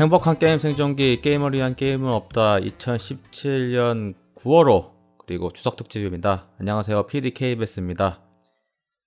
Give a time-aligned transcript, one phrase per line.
[0.00, 6.48] 행복한 게임 생존기 게임을 위한 게임은 없다 2017년 9월호 그리고 추석 특집입니다.
[6.58, 8.22] 안녕하세요 PDKBS입니다.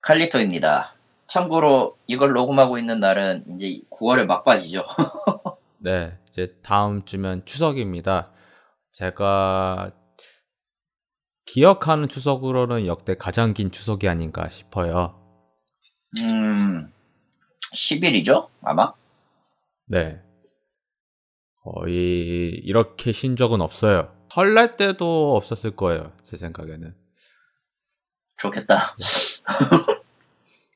[0.01, 0.93] 칼리토입니다.
[1.25, 4.85] 참고로 이걸 녹음하고 있는 날은 이제 9월의 막바지죠.
[5.81, 8.31] 네, 이제 다음 주면 추석입니다.
[8.91, 9.93] 제가
[11.47, 15.19] 기억하는 추석으로는 역대 가장 긴 추석이 아닌가 싶어요.
[16.21, 16.93] 음,
[17.73, 18.47] 10일이죠?
[18.61, 18.93] 아마?
[19.87, 20.22] 네.
[21.63, 24.13] 거의 이렇게 쉰 적은 없어요.
[24.29, 26.11] 설날 때도 없었을 거예요.
[26.25, 26.93] 제 생각에는.
[28.37, 28.79] 좋겠다.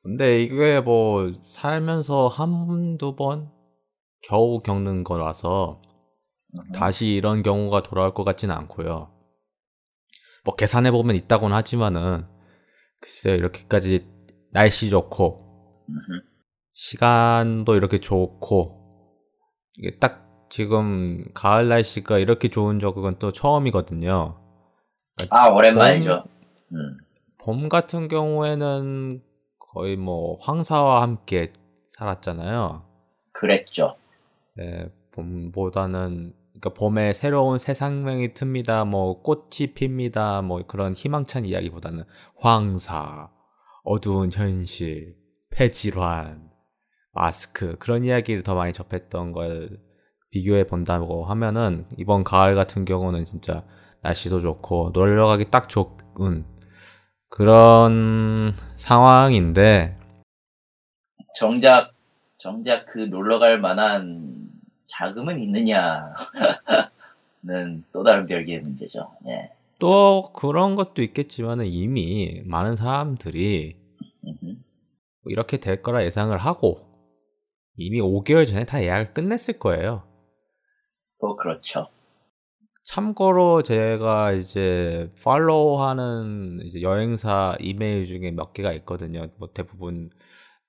[0.03, 3.51] 근데 이게 뭐 살면서 한두 번
[4.21, 5.81] 겨우 겪는 거라서
[6.73, 9.11] 다시 이런 경우가 돌아올 것 같지는 않고요.
[10.45, 12.25] 뭐 계산해 보면 있다고는 하지만은
[13.01, 14.07] 글쎄요 이렇게까지
[14.51, 15.85] 날씨 좋고
[16.73, 18.77] 시간도 이렇게 좋고
[19.75, 24.37] 이게 딱 지금 가을 날씨가 이렇게 좋은 적은 또 처음이거든요.
[25.29, 26.23] 아 오랜만이죠.
[27.39, 29.21] 봄, 봄 같은 경우에는
[29.59, 31.53] 거의 뭐 황사와 함께
[31.89, 32.83] 살았잖아요.
[33.33, 33.95] 그랬죠.
[34.55, 38.87] 네, 봄보다는 그러니까 봄에 새로운 새 생명이 틉니다.
[38.87, 40.41] 뭐 꽃이 핍니다.
[40.41, 42.03] 뭐 그런 희망찬 이야기보다는
[42.37, 43.29] 황사,
[43.83, 45.15] 어두운 현실,
[45.51, 46.49] 폐질환,
[47.13, 49.79] 마스크 그런 이야기를 더 많이 접했던 걸
[50.29, 53.63] 비교해 본다고 하면은 이번 가을 같은 경우는 진짜
[54.01, 56.45] 날씨도 좋고 놀러 가기 딱 좋은
[57.29, 59.97] 그런 상황인데
[61.35, 61.93] 정작
[62.37, 64.49] 정작 그 놀러 갈 만한
[64.85, 66.13] 자금은 있느냐는
[67.91, 69.11] 또 다른 별개의 문제죠.
[69.27, 69.51] 예.
[69.79, 73.75] 또 그런 것도 있겠지만은 이미 많은 사람들이
[75.25, 76.87] 이렇게 될 거라 예상을 하고
[77.75, 80.06] 이미 5개월 전에 다 예약을 끝냈을 거예요.
[81.19, 81.87] 또 그렇죠.
[82.83, 89.27] 참고로 제가 이제 팔로우하는 이제 여행사 이메일 중에 몇 개가 있거든요.
[89.37, 90.09] 뭐 대부분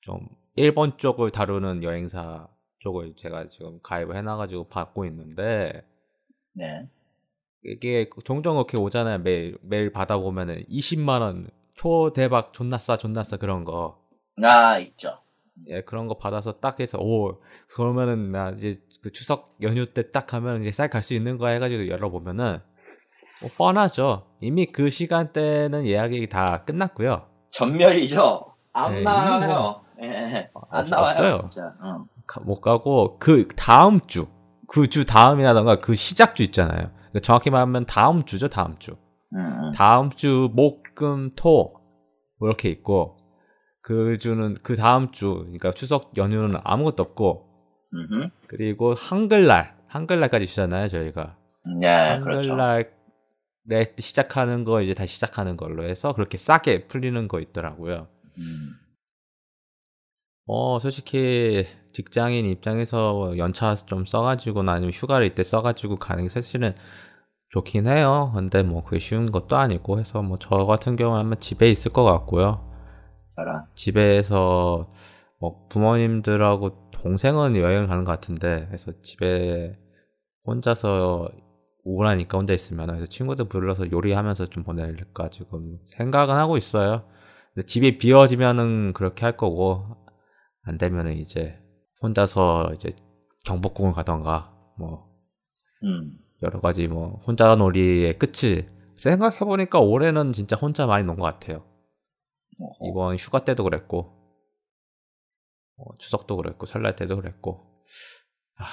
[0.01, 2.49] 좀 일본 쪽을 다루는 여행사
[2.81, 5.85] 쪽을 제가 지금 가입을 해놔가지고 받고 있는데,
[6.55, 6.89] 네.
[7.65, 9.19] 이게 종종 그렇게 오잖아요.
[9.19, 14.01] 매일 매일 받아보면은 20만 원 초대박 존나 싸 존나 싸 그런 거.
[14.43, 15.21] 아 있죠.
[15.69, 17.41] 예, 그런 거 받아서 딱 해서, 오,
[17.75, 21.89] 그러면은, 나 이제 그 추석 연휴 때딱 하면 이제 쌀 갈 수 있는 거야 해가지고
[21.89, 22.61] 열어보면은,
[23.41, 24.27] 뭐 뻔하죠.
[24.41, 27.27] 이미 그 시간대는 예약이 다 끝났고요.
[27.51, 28.53] 전멸이죠.
[28.73, 29.81] 안 네, 나와요.
[30.03, 31.07] 예, 안 없- 나와요.
[31.11, 31.37] 없어요.
[31.37, 31.75] 진짜.
[31.83, 32.05] 응.
[32.27, 34.27] 가- 못 가고, 그 다음 주,
[34.69, 36.91] 그 주 다음이라던가 그 시작 주 있잖아요.
[36.95, 38.93] 그러니까 정확히 말하면 다음 주죠, 다음 주.
[39.35, 39.73] 응, 응.
[39.73, 41.75] 다음 주, 목, 금, 토,
[42.39, 43.17] 뭐 이렇게 있고,
[43.89, 47.49] 그 주는, 그 다음 주, 그러니까 추석 연휴는 아무것도 없고,
[47.95, 48.29] 음흠.
[48.47, 51.39] 그리고 한글날, 한글날까지 쉬잖아요, 저희가.
[51.81, 52.51] 네, 그렇죠.
[52.51, 52.91] 한글날에
[53.99, 58.09] 시작하는 거 이제 다시 시작하는 걸로 해서 그렇게 싸게 풀리는 거 있더라고요.
[58.39, 58.69] 음.
[60.45, 66.75] 어, 솔직히 직장인 입장에서 연차 좀 써가지고나 아니면 휴가를 이때 써가지고 가는 게 사실은
[67.49, 68.33] 좋긴 해요.
[68.35, 72.05] 근데 뭐 그게 쉬운 것도 아니고 해서 뭐 저 같은 경우는 아마 집에 있을 것
[72.05, 72.68] 같고요.
[73.39, 73.63] 저런.
[73.77, 74.93] 집에서
[75.39, 79.79] 뭐 부모님들하고 동생은 여행을 가는 것 같은데 그래서 집에
[80.45, 81.29] 혼자서
[81.85, 87.05] 우울하니까 혼자 있으면 그래서 친구들 불러서 요리하면서 좀 보낼까 지금 생각은 하고 있어요.
[87.55, 89.97] 근데 집이 비어지면은 그렇게 할 거고
[90.65, 91.61] 안 되면은 이제
[92.03, 92.97] 혼자서 이제
[93.45, 95.07] 경복궁을 가던가 뭐
[95.85, 96.11] 음.
[96.43, 101.65] 여러 가지 뭐 혼자 놀이의 끝을 생각해 보니까 올해는 진짜 혼자 많이 논 것 같아요.
[102.83, 104.17] 이번 휴가 때도 그랬고
[105.77, 107.83] 어, 추석도 그랬고 설날 때도 그랬고
[108.57, 108.65] 아,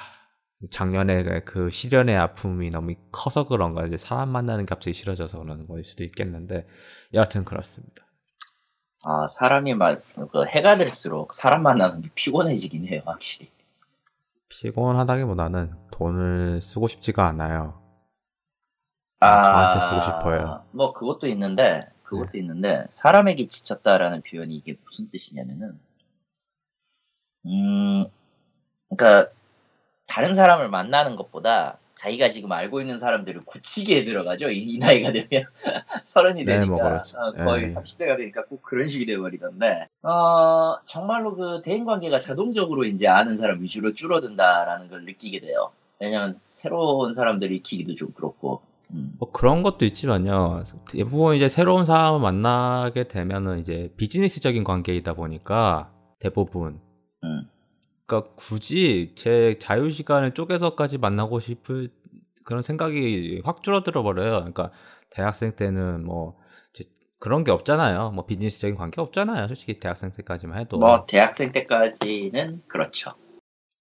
[0.71, 5.67] 작년에 그- 그 시련의 아픔이 너무 커서 그런가 이제 사람 만나는 게 갑자기 싫어져서 그러는
[5.67, 6.67] 거일 수도 있겠는데
[7.13, 8.05] 여하튼 그렇습니다.
[9.03, 13.51] 아, 사람이 막, 그 해가 될수록 사람 만나는 게 피곤해지긴 해요, 확실히.
[14.49, 17.81] 피곤하다기보다는 돈을 쓰고 싶지가 않아요.
[19.19, 20.65] 아, 저한테 쓰고 싶어요.
[20.71, 22.39] 뭐, 그것도 있는데, 그것도 네.
[22.39, 25.77] 있는데, 사람에게 지쳤다라는 표현이 이게 무슨 뜻이냐면은,
[27.45, 28.05] 음,
[28.89, 29.31] 그러니까,
[30.07, 34.49] 다른 사람을 만나는 것보다, 자기가 지금 알고 있는 사람들을 굳히게 들어가죠.
[34.49, 35.47] 이, 이 나이가 되면.
[36.03, 36.75] 서른이 네, 되니까.
[36.75, 36.97] 뭐.
[36.97, 37.73] 어, 거의 네.
[37.73, 43.61] 30대가 되니까 꼭 그런 식이 되어버리던데, 어, 정말로 그 대인 관계가 자동적으로 이제 아는 사람
[43.61, 45.71] 위주로 줄어든다라는 걸 느끼게 돼요.
[45.99, 48.61] 왜냐면 새로운 사람들이 익히기도 좀 그렇고.
[48.91, 49.13] 음.
[49.19, 50.63] 뭐 그런 것도 있지만요.
[50.91, 56.79] 대부분 이제 새로운 사람을 만나게 되면은 이제 비즈니스적인 관계이다 보니까 대부분
[57.23, 57.49] 음.
[58.05, 61.89] 그러니까 굳이 제 자유 시간을 쪼개서까지 만나고 싶을
[62.43, 64.35] 그런 생각이 확 줄어들어 버려요.
[64.35, 64.71] 그러니까
[65.09, 66.37] 대학생 때는 뭐
[67.19, 68.11] 그런 게 없잖아요.
[68.11, 69.47] 뭐 비즈니스적인 관계 없잖아요.
[69.47, 70.77] 솔직히 대학생 때까지만 해도.
[70.77, 73.13] 뭐 대학생 때까지는 그렇죠.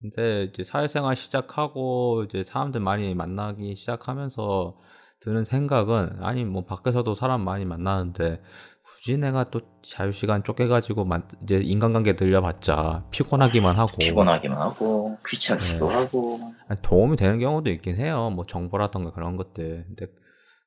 [0.04, 4.76] 근데 이제 사회생활 시작하고 이제 사람들 많이 만나기 시작하면서
[5.20, 8.42] 드는 생각은 아니 뭐 밖에서도 사람 많이 만나는데
[8.84, 11.08] 굳이 내가 또 자유시간 쪼개가지고
[11.42, 13.96] 이제 인간관계 늘려봤자 피곤하기만 하고.
[13.98, 15.94] 피곤하기만 하고 귀찮기도 네.
[15.94, 16.38] 하고.
[16.82, 18.28] 도움이 되는 경우도 있긴 해요.
[18.28, 19.86] 뭐 정보라던가 그런 것들.
[19.86, 20.06] 근데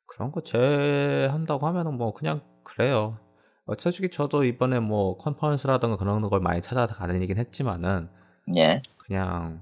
[0.07, 3.19] 그런 거 제한다고 하면은 뭐 그냥 그래요.
[3.67, 8.09] 어, 솔직히 저도 이번에 뭐 컨퍼런스라던가 그런 걸 많이 찾아다니긴 했지만은
[8.55, 8.81] 예.
[8.97, 9.61] 그냥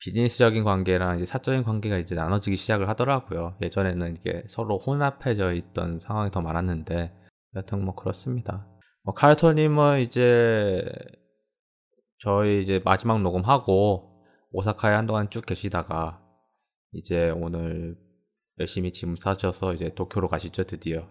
[0.00, 3.56] 비즈니스적인 관계랑 이제 사적인 관계가 이제 나눠지기 시작을 하더라고요.
[3.62, 7.12] 예전에는 이게 서로 혼합해져 있던 상황이 더 많았는데
[7.54, 8.66] 여튼 뭐 그렇습니다.
[9.04, 10.84] 뭐 카르토님은 이제
[12.18, 16.20] 저희 이제 마지막 녹음하고 오사카에 한동안 쭉 계시다가
[16.92, 17.96] 이제 오늘
[18.58, 21.08] 열심히 짐 싸셔서 이제 도쿄로 가시죠 드디어.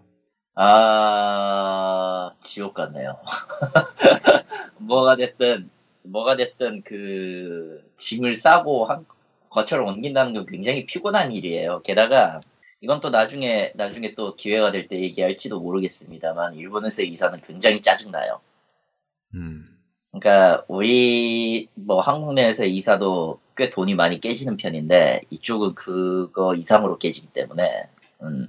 [0.55, 3.17] 아 지옥 같네요.
[4.79, 5.69] 뭐가 됐든
[6.03, 9.05] 뭐가 됐든 그 짐을 싸고 한
[9.49, 11.81] 거처를 옮긴다는 건 굉장히 피곤한 일이에요.
[11.83, 12.41] 게다가
[12.81, 18.39] 이건 또 나중에 나중에 또 기회가 될 때 얘기할지도 모르겠습니다만 일본에서의 이사는 굉장히 짜증나요.
[19.35, 19.67] 음.
[20.11, 27.27] 그러니까 우리 뭐 한국 내에서의 이사도 꽤 돈이 많이 깨지는 편인데 이쪽은 그거 이상으로 깨지기
[27.27, 27.87] 때문에
[28.23, 28.47] 음.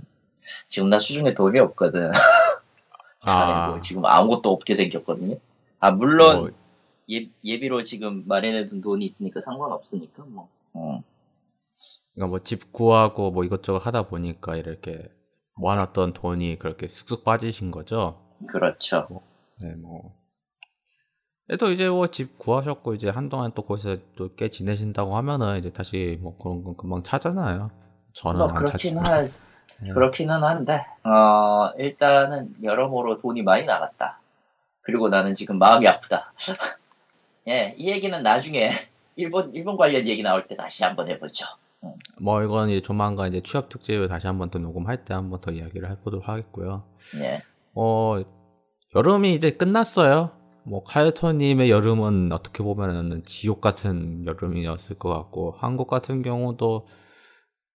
[0.68, 2.10] 지금 나 수중에 돈이 없거든.
[3.20, 3.68] 아.
[3.68, 5.36] 뭐 지금 아무것도 없게 생겼거든요.
[5.78, 6.50] 아 물론 뭐...
[7.10, 10.48] 예, 예비로 지금 마련해둔 돈이 있으니까 상관없으니까 뭐.
[10.74, 11.02] 어.
[12.14, 15.10] 그러니까 뭐 집 구하고 뭐 이것저것 하다 보니까 이렇게
[15.56, 18.18] 모아놨던 돈이 그렇게 쑥쑥 빠지신 거죠.
[18.48, 19.06] 그렇죠.
[19.10, 19.22] 뭐,
[19.60, 20.14] 네, 뭐.
[21.58, 26.18] 또 이제 뭐 집 구하셨고 이제 한동안 또 거기서 또 꽤 지내신다고 하면은 이제 다시
[26.22, 27.70] 뭐 그런 건 금방 차잖아요.
[28.14, 29.92] 저는 뭐 그렇긴 하, 네.
[29.92, 34.20] 그렇기는 한데 어 일단은 여러모로 돈이 많이 나갔다.
[34.82, 36.32] 그리고 나는 지금 마음이 아프다.
[37.48, 38.70] 예, 이 얘기는 나중에
[39.16, 41.46] 일본 일본 관련 얘기 나올 때 다시 한번 해보죠.
[41.84, 41.94] 음.
[42.20, 45.90] 뭐 이건 이제 조만간 이제 취업 특집을 다시 한번 또 녹음할 때 한번 더 이야기를
[45.90, 46.84] 해보도록 하겠고요.
[47.18, 47.40] 네.
[47.74, 48.22] 어
[48.94, 50.30] 여름이 이제 끝났어요.
[50.64, 56.86] 뭐 카이토님의 여름은 어떻게 보면은 지옥 같은 여름이었을 것 같고 한국 같은 경우도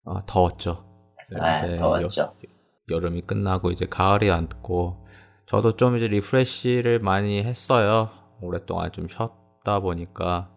[0.05, 0.85] 어, 더웠죠.
[1.29, 2.21] 네, 더웠죠.
[2.21, 5.05] 여, 여름이 끝나고 이제 가을이 왔고
[5.47, 8.09] 저도 좀 이제 리프레시를 많이 했어요.
[8.41, 9.46] 오랫동안 좀 쉬었.
[9.67, 10.49] 없다 보니까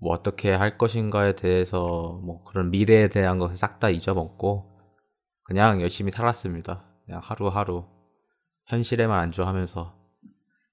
[0.00, 4.80] 뭐 어떻게 할 것인가에 대해서 뭐 그런 미래에 대한 것을 싹 다 잊어먹고
[5.44, 6.84] 그냥 열심히 살았습니다.
[7.04, 7.86] 그냥 하루하루
[8.66, 9.94] 현실에만 안주하면서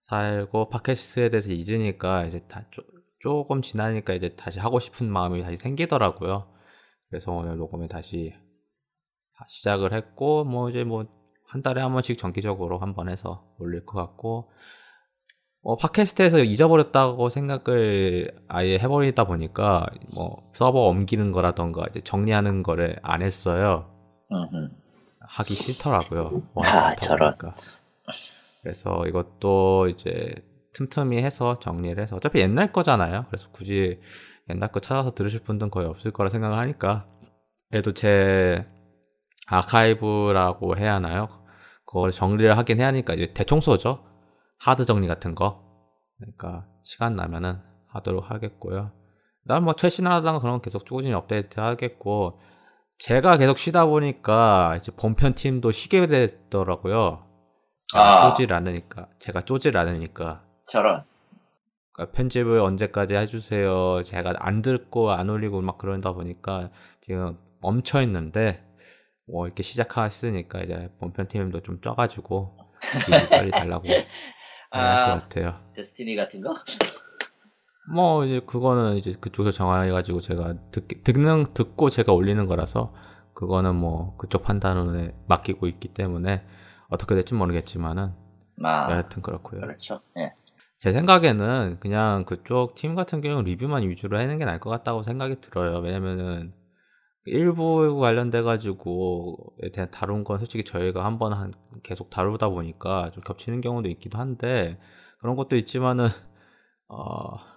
[0.02, 2.84] 살고 팟캐스트에 대해서 잊으니까 이제 다 쪼,
[3.20, 6.54] 조금 지나니까 이제 다시 하고 싶은 마음이 다시 생기더라고요.
[7.10, 8.34] 그래서 오늘 녹음에 다시
[9.48, 11.06] 시작을 했고 뭐 이제 뭐
[11.48, 14.52] 한 달에 한 번씩 정기적으로 한 번 해서 올릴 것 같고
[15.68, 23.24] 어, 팟캐스트에서 잊어버렸다고 생각을 아예 해버리다 보니까 뭐 서버 옮기는 거라던가 이제 정리하는 거를 안
[23.24, 23.90] 했어요.
[24.32, 24.70] 음흠.
[25.22, 26.44] 하기 싫더라고요.
[26.64, 27.36] 아, 저런.
[28.62, 30.36] 그래서 이것도 이제
[30.74, 33.26] 틈틈이 해서 정리를 해서 어차피 옛날 거잖아요.
[33.30, 34.00] 그래서 굳이
[34.52, 37.08] 옛날 거 찾아서 들으실 분들은 거의 없을 거라 생각을 하니까
[37.72, 38.68] 그래도 제
[39.48, 41.28] 아카이브라고 해야 하나요?
[41.88, 44.15] 그걸 정리를 하긴 해야 하니까 이제 대청소죠.
[44.60, 45.64] 하드 정리 같은 거.
[46.18, 48.92] 그러니까 시간 나면은 하도록 하겠고요.
[49.44, 52.40] 난 뭐 최신 하다는 그런 건 계속 꾸준히 업데이트 하겠고
[52.98, 57.26] 제가 계속 쉬다 보니까 이제 본편 팀도 쉬게 되더라고요.
[57.96, 58.30] 아.
[58.34, 60.44] 쪼질 않으니까 제가 쪼질 않으니까.
[60.68, 61.04] 저런.
[61.94, 64.04] 그러니까 편집을 언제까지 해주세요.
[64.04, 66.72] 제가 안 듣고 안 올리고 막 그러다 보니까
[67.02, 68.64] 지금 멈춰 있는데
[69.28, 72.58] 뭐 이렇게 시작했으니까 이제 본편 팀도 좀 쪄가지고
[73.32, 73.88] 빨리 달라고
[74.80, 75.60] 아, 것 같아요.
[75.74, 76.54] 데스티니 같은 거?
[77.94, 82.94] 뭐 이제 그거는 이제 그쪽에서 정해가지고 제가 듣, 듣는 듣고 제가 올리는 거라서
[83.34, 86.46] 그거는 뭐 그쪽 판단에 맡기고 있기 때문에
[86.90, 88.14] 어떻게 될지 모르겠지만은
[88.64, 89.62] 아, 여하튼 그렇고요.
[89.62, 90.02] 그렇죠.
[90.18, 90.34] 예.
[90.78, 95.42] 제 생각에는 그냥 그쪽 팀 같은 경우 리뷰만 위주로 하는 게 나을 것 같다고 생각이
[95.42, 95.80] 들어요.
[95.80, 96.54] 왜냐면은
[97.26, 101.54] 일부 관련돼 가지고 대한 다룬 건 솔직히 저희가 한번 한
[101.84, 104.80] 계속 다루다 보니까 좀 겹치는 경우도 있기도 한데
[105.20, 106.08] 그런 것도 있지만은
[106.90, 107.56] 어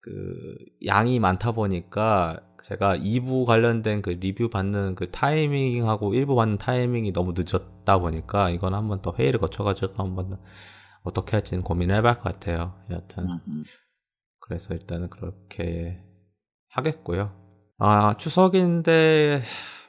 [0.00, 7.12] 그 양이 많다 보니까 제가 2부 관련된 그 리뷰 받는 그 타이밍하고 1부 받는 타이밍이
[7.12, 10.40] 너무 늦었다 보니까 이건 한번 더 회의를 거쳐 가지고 한번
[11.02, 12.74] 어떻게 할지는 고민을 해볼 것 같아요.
[12.90, 13.26] 여하튼
[14.40, 16.02] 그래서 일단은 그렇게
[16.68, 17.39] 하겠고요.
[17.82, 19.42] 아, 추석인데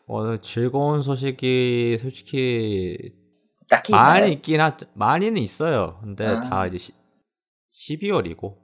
[0.08, 3.14] 오늘 즐거운 소식이 솔직히
[3.70, 4.34] 딱히 많이 있나요?
[4.34, 6.00] 있긴 하, 많이는 있어요.
[6.02, 6.40] 근데 아.
[6.42, 6.94] 다 이제 시,
[7.72, 8.56] 12월이고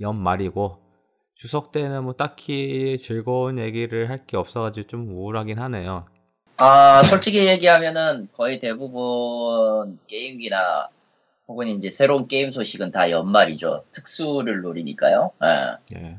[0.00, 0.78] 연말이고
[1.36, 6.06] 추석 때는 뭐 딱히 즐거운 얘기를 할 게 없어가지고 좀 우울하긴 하네요.
[6.58, 10.88] 아, 솔직히 얘기하면은 거의 대부분 게임기나
[11.48, 13.84] 혹은 이제 새로운 게임 소식은 다 연말이죠.
[13.92, 15.30] 특수를 노리니까요.
[15.44, 15.98] 예.
[15.98, 16.18] 예.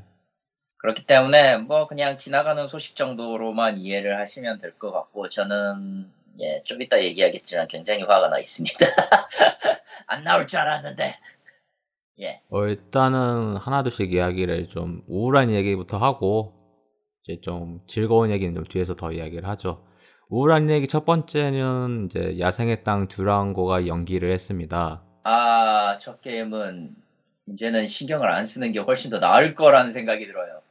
[0.84, 6.12] 그렇기 때문에 뭐 그냥 지나가는 소식 정도로만 이해를 하시면 될 것 같고 저는
[6.42, 8.76] 예, 좀 이따 얘기하겠지만 굉장히 화가 나 있습니다.
[10.08, 11.16] 안 나올 줄 알았는데.
[12.20, 12.42] 예.
[12.50, 16.54] 어, 일단은 하나둘씩 이야기를 좀 우울한 얘기부터 하고
[17.24, 19.86] 이제 좀 즐거운 얘기는 좀 뒤에서 더 이야기를 하죠.
[20.28, 25.02] 우울한 얘기 첫 번째는 이제 야생의 땅 듀랑고가 연기를 했습니다.
[25.24, 26.94] 아, 저 게임은
[27.46, 30.62] 이제는 신경을 안 쓰는 게 훨씬 더 나을 거라는 생각이 들어요.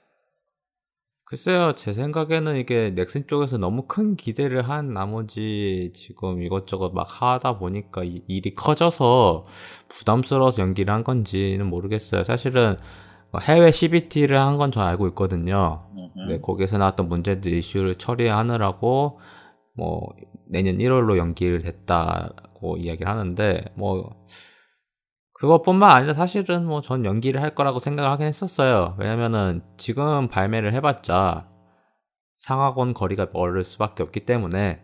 [1.33, 7.57] 글쎄요, 제 생각에는 이게 넥슨 쪽에서 너무 큰 기대를 한 나머지 지금 이것저것 막 하다
[7.59, 9.47] 보니까 이- 일이 커져서
[9.89, 12.23] 부담스러워서 연기를 한 건지는 모르겠어요.
[12.25, 12.77] 사실은
[13.49, 15.79] 해외 CBT를 한 건 저 알고 있거든요.
[16.29, 19.19] 네, 거기에서 나왔던 문제들 이슈를 처리하느라고
[19.75, 20.09] 뭐
[20.47, 24.11] 내년 1월로 연기를 했다고 이야기를 하는데 뭐
[25.43, 28.95] 그것뿐만 아니라 사실은 뭐 전 연기를 할 거라고 생각을 하긴 했었어요.
[28.97, 31.49] 왜냐면은 지금 발매를 해봤자
[32.37, 34.81] 상하권 거리가 멀을 수밖에 없기 때문에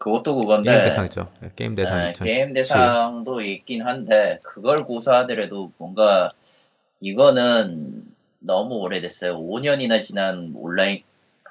[0.00, 1.32] 그것도 그건데 게임 대상이죠.
[1.40, 2.26] 네, 게임 대상 네, 2017.
[2.36, 6.30] 게임 대상도 있긴 한데 그걸 고사하더라도 뭔가
[7.00, 8.04] 이거는
[8.40, 9.36] 너무 오래됐어요.
[9.36, 11.02] 5년이나 지난 온라인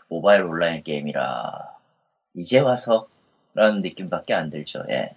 [0.09, 1.53] 모바일 온라인 게임이라
[2.35, 4.83] 이제 와서라는 느낌밖에 안 들죠.
[4.89, 5.16] 예.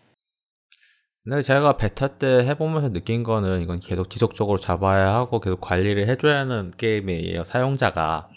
[1.25, 6.39] 근데 제가 베타 때 해보면서 느낀 거는 이건 계속 지속적으로 잡아야 하고 계속 관리를 해줘야
[6.41, 7.45] 하는 게임이에요.
[7.45, 8.29] 사용자가.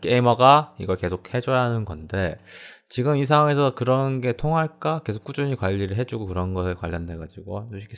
[0.00, 2.36] 게이머가 이걸 계속 해줘야 하는 건데
[2.88, 5.02] 지금 이 상황에서 그런 게 통할까?
[5.04, 7.94] 계속 꾸준히 관리를 해주고 그런 거에 관련돼 가지고 솔직히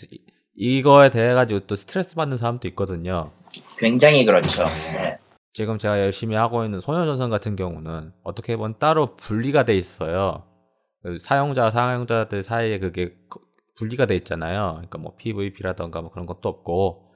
[0.57, 3.31] 이- 이거에 대해 가지고 또 스트레스 받는 사람도 있거든요.
[3.79, 4.65] 굉장히 그렇죠.
[4.99, 5.19] 예.
[5.55, 10.45] 지금 제가 열심히 하고 있는 소녀전선 같은 경우는 어떻게 보면 따로 분리가 돼 있어요.
[11.03, 13.41] 그 사용자 사용자들 사이에 그게 거-
[13.83, 14.73] 분리가 돼 있잖아요.
[14.75, 17.13] 그러니까 뭐 PVP라던가 뭐 그런 것도 없고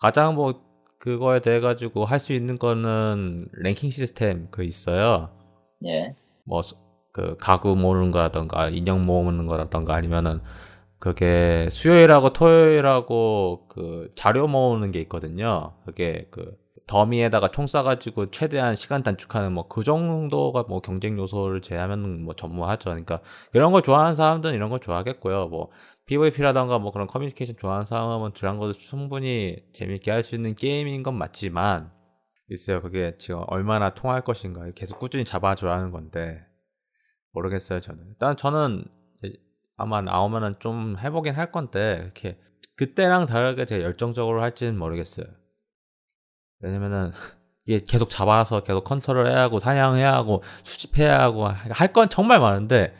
[0.00, 0.62] 가장 뭐
[0.98, 5.30] 그거에 대해 가지고 할 수 있는 거는 랭킹 시스템 그 있어요.
[5.86, 6.14] 예.
[6.44, 6.62] 뭐
[7.12, 10.42] 그 가구 모으는 거라던가 인형 모으는 거라던가 아니면은
[10.98, 15.74] 그게 수요일하고 토요일하고 그 자료 모으는 게 있거든요.
[15.86, 16.56] 그게 그
[16.86, 22.90] 더미에다가 총 쏴가지고 최대한 시간 단축하는 뭐 그 정도가 뭐 경쟁 요소를 제하면 뭐 전무하죠.
[22.90, 23.20] 그러니까
[23.52, 25.48] 그런 걸 좋아하는 사람들은 이런 걸 좋아하겠고요.
[25.48, 25.70] 뭐
[26.06, 31.90] PVP라던가 뭐 그런 커뮤니케이션 좋아하는 사람은 것도 충분히 재밌게 할 수 있는 게임인 건 맞지만
[32.48, 34.70] 글쎄요 그게 지금 얼마나 통할 것인가.
[34.76, 36.44] 계속 꾸준히 잡아줘야 하는 건데
[37.32, 38.04] 모르겠어요 저는.
[38.08, 38.84] 일단 저는
[39.76, 42.38] 아마 나오면은 좀 해보긴 할 건데 이렇게
[42.76, 45.26] 그때랑 다르게 제가 열정적으로 할지는 모르겠어요.
[46.60, 47.10] 왜냐면은
[47.66, 52.94] 이게 계속 잡아서 계속 컨트롤 해야 하고 사냥해야 하고 수집해야 하고 할 건 정말 많은데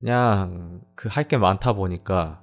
[0.00, 2.42] 그냥 그 할 게 많다 보니까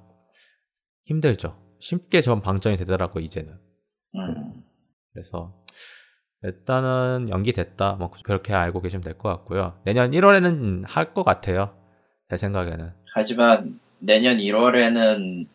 [1.06, 3.52] 힘들죠 쉽게 전 방전이 되더라고 이제는
[4.14, 4.54] 음.
[5.12, 5.54] 그래서
[6.42, 7.94] 일단은 연기됐다.
[7.94, 9.80] 뭐 그렇게 알고 계시면 될 것 같고요.
[9.84, 11.76] 내년 1월에는 할 것 같아요.
[12.30, 12.92] 제 생각에는.
[13.12, 15.48] 하지만 내년 1월에는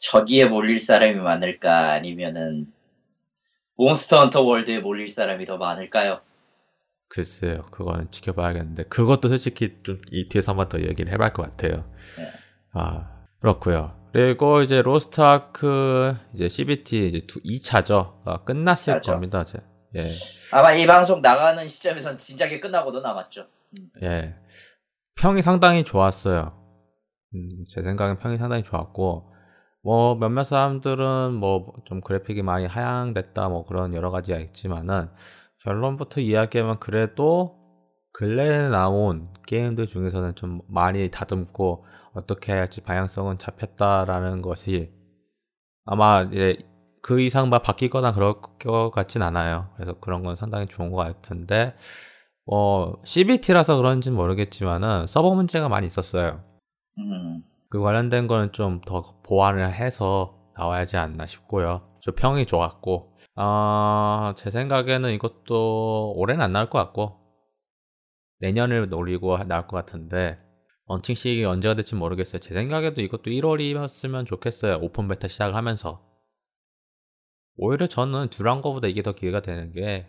[0.00, 2.66] 저기에 몰릴 사람이 많을까 아니면은
[3.76, 6.20] 몬스터 헌터 월드에 몰릴 사람이 더 많을까요?
[7.14, 7.62] 글쎄요.
[7.70, 11.84] 그거는 지켜봐야겠는데 그것도 솔직히 좀 이 뒤에서 한 번 더 얘기를 해볼 것 같아요.
[12.18, 12.28] 네.
[12.72, 13.94] 아 그렇고요.
[14.12, 18.14] 그리고 이제 로스트 아크 이제 CBT 이제 2차죠.
[18.24, 19.12] 아, 끝났을 맞죠.
[19.12, 19.44] 겁니다.
[19.44, 19.58] 제.
[19.96, 20.02] 예.
[20.52, 23.46] 아마 이 방송 나가는 시점에선 진작에 끝나고도 남았죠.
[23.78, 23.88] 음.
[24.02, 24.34] 예.
[25.16, 26.52] 평이 상당히 좋았어요.
[27.34, 29.32] 음, 제 생각엔 평이 상당히 좋았고,
[29.82, 35.10] 뭐, 몇몇 사람들은 뭐, 좀 그래픽이 많이 하향됐다, 뭐, 그런 여러 가지가 있지만은,
[35.64, 37.58] 결론부터 이야기하면 그래도,
[38.12, 44.92] 근래에 나온 게임들 중에서는 좀 많이 다듬고, 어떻게 할지 방향성은 잡혔다라는 것이,
[45.84, 46.58] 아마 이제
[47.02, 49.70] 그 이상 막 바뀌거나 그럴 것 같진 않아요.
[49.76, 51.74] 그래서 그런 건 상당히 좋은 것 같은데,
[52.46, 56.42] 뭐 CBT라서 그런지는 모르겠지만은 서버 문제가 많이 있었어요.
[56.98, 57.42] 음.
[57.70, 61.98] 그 관련된 거는 좀 더 보완을 해서 나와야지 않나 싶고요.
[62.00, 67.20] 좀 평이 좋았고, 아, 제 생각에는 이것도 올해는 안 나올 것 같고,
[68.40, 70.38] 내년을 노리고 나올 것 같은데,
[70.86, 72.40] 런칭 시기 언제가 될지 모르겠어요.
[72.40, 74.78] 제 생각에도 이것도 1월이었으면 좋겠어요.
[74.82, 76.02] open beta 시작을 하면서.
[77.56, 80.08] 오히려 저는 듀랑고보다 이게 더 기회가 되는 게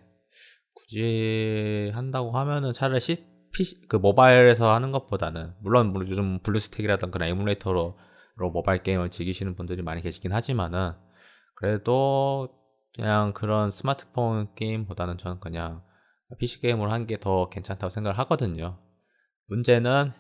[0.74, 3.00] 굳이 한다고 하면은 차라리
[3.54, 7.98] PC, 그 모바일에서 하는 것보다는 물론 요즘 블루스택이라든가 에뮬레이터로
[8.38, 10.92] 모바일 게임을 즐기시는 분들이 많이 계시긴 하지만은
[11.56, 12.50] 그래도
[12.94, 15.82] 그냥 그런 스마트폰 게임보다는 저는 그냥
[16.40, 18.80] PC 게임을 한 게 더 괜찮다고 생각을 하거든요.
[19.50, 20.12] 문제는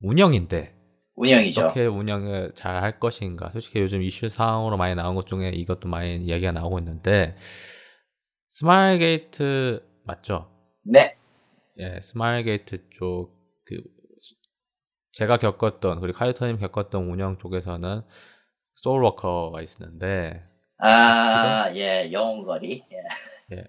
[0.00, 0.74] 운영인데
[1.16, 1.66] 운영이죠.
[1.66, 3.50] 어떻게 운영을 잘 할 것인가.
[3.50, 7.36] 솔직히 요즘 이슈 사항으로 많이 나온 것 중에 이것도 많이 이야기가 나오고 있는데
[8.48, 10.50] 스마일 게이트 맞죠?
[10.84, 11.16] 네.
[11.78, 13.82] 예, 스마일 게이트 쪽 그
[15.18, 18.02] 제가 겪었던 그리고 카이터님 겪었던 운영 쪽에서는
[18.76, 20.40] 소울워커가 있는데
[20.78, 22.84] 아, 예, 영웅거리.
[22.92, 23.56] 예.
[23.56, 23.64] 예.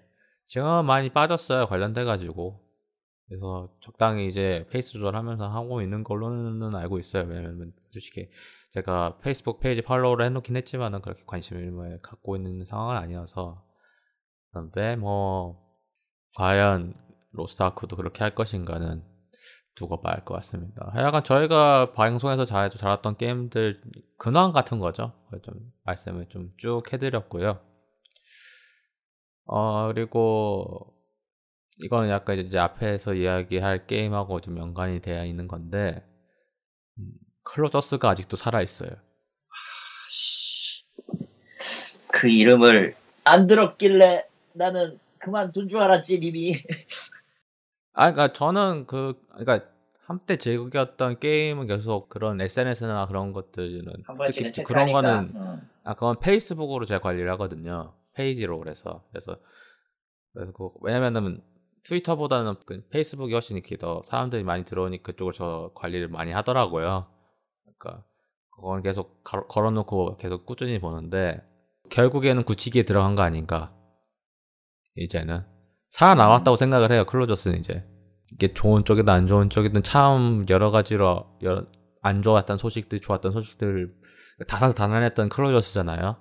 [0.46, 1.66] 지금 많이 빠졌어요.
[1.66, 2.60] 관련돼 가지고.
[3.26, 7.24] 그래서 적당히 이제 페이스 조절하면서 하고 있는 걸로는 알고 있어요.
[7.24, 8.30] 왜냐면 솔직히
[8.72, 13.64] 제가 페이스북 페이지 팔로우를 해놓긴 했지만은 그렇게 관심을 갖고 있는 상황은 아니어서
[14.52, 15.60] 그런데 뭐
[16.36, 16.94] 과연
[17.32, 19.09] 로스트아크도 그렇게 할 것인가는
[19.80, 20.90] 두고 봐야 할 것 같습니다.
[20.94, 23.80] 하여간 저희가 방송에서 잘 잘했던 게임들
[24.18, 25.12] 근황 같은 거죠.
[25.42, 27.60] 좀 말씀을 좀 쭉 해드렸고요.
[29.46, 30.94] 어 그리고
[31.78, 36.04] 이거는 약간 이제 앞에서 이야기할 게임하고 좀 연관이 되어 있는 건데
[36.98, 37.12] 음,
[37.44, 38.90] 클로저스가 아직도 살아 있어요.
[42.12, 42.94] 그 이름을
[43.24, 46.54] 안 들었길래 나는 그만둔 줄 알았지 이미.
[47.92, 49.68] 아, 그러니까 저는 그 그러니까
[50.06, 53.84] 한때 즐겼던 게임은 계속 그런 SNS나 그런 것들은
[54.32, 55.60] 특히 그런 거는 응.
[55.84, 57.94] 아 그건 페이스북으로 제가 관리를 하거든요.
[58.14, 59.36] 페이지로 그래서 그래서
[60.32, 61.42] 그래서 그, 왜냐면은
[61.84, 67.06] 트위터보다는 그 페이스북이 훨씬 이렇게 더 사람들이 많이 들어오니 그쪽을 저 관리를 많이 하더라고요.
[67.64, 68.04] 그러니까
[68.50, 71.40] 그건 계속 걸어놓고 계속 꾸준히 보는데
[71.90, 73.74] 결국에는 굳히기에 들어간 거 아닌가.
[74.96, 75.44] 이제는
[75.90, 76.56] 살아나왔다고 음.
[76.56, 77.04] 생각을 해요.
[77.04, 77.84] 클로저스는 이제
[78.32, 81.66] 이게 좋은 쪽이든 안 좋은 쪽이든 참 여러 가지로 여러,
[82.00, 83.92] 안 좋았던 소식들, 좋았던 소식들
[84.46, 86.16] 다사다난했던 클로저스잖아요.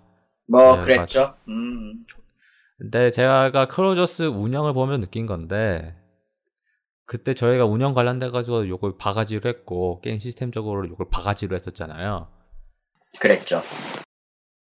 [0.47, 1.35] 뭐 네, 그랬죠.
[1.47, 2.05] 음.
[2.77, 5.95] 근데 제가 클로저스 운영을 보면 느낀 건데
[7.05, 12.27] 그때 저희가 운영 관련돼 가지고 욕을 바가지로 했고 게임 시스템적으로 욕을 바가지로 했었잖아요.
[13.19, 13.61] 그랬죠.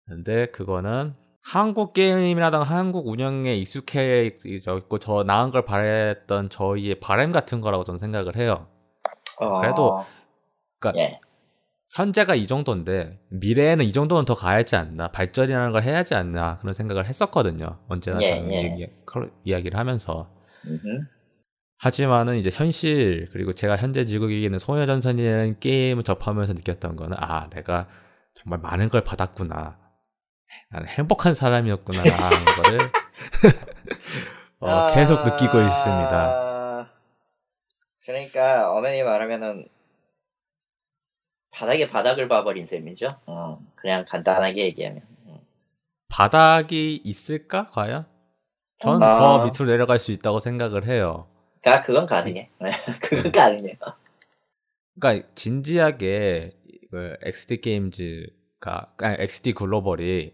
[0.08, 7.62] 근데 그거는 한국 게임이라든가 한국 운영에 익숙해 있고 저 나은 걸 바랬던 저희의 바램 같은
[7.62, 8.68] 거라고 저는 생각을 해요.
[9.42, 9.60] 어...
[9.60, 10.04] 그래도
[10.80, 11.12] 그러니까 예.
[11.94, 17.06] 현재가 이 정도인데 미래에는 이 정도는 더 가야지 않나 발전이라는 걸 해야지 않나 그런 생각을
[17.06, 18.62] 했었거든요 언제나 예, 저는 예.
[18.62, 18.88] 이야기,
[19.44, 20.32] 이야기를 하면서
[20.66, 21.06] 음흠.
[21.78, 27.88] 하지만은 이제 현실 그리고 제가 현재 지구기기는 소녀전선이라는 게임을 접하면서 느꼈던 거는 아 내가
[28.36, 29.81] 정말 많은 걸 받았구나
[30.70, 32.80] 나는 행복한 사람이었구나 하는 거를
[34.60, 34.94] 어, 아...
[34.94, 36.52] 계속 느끼고 있습니다
[38.06, 39.68] 그러니까 어머니 말하면은
[41.52, 43.20] 바닥에 바닥을 봐버린 셈이죠.
[43.26, 45.04] 어, 그냥 간단하게 얘기하면.
[45.26, 45.42] 어.
[46.08, 48.06] 바닥이 있을까 과연?
[48.80, 49.46] 전더 아...
[49.46, 51.24] 밑으로 내려갈 수 있다고 생각을 해요.
[51.62, 52.50] 그 그건 가능해.
[53.02, 53.76] 그건 가능해요.
[55.00, 56.52] 그러니까 진지하게
[56.90, 60.34] 그 XD 게임즈가 아니, XD 글로벌이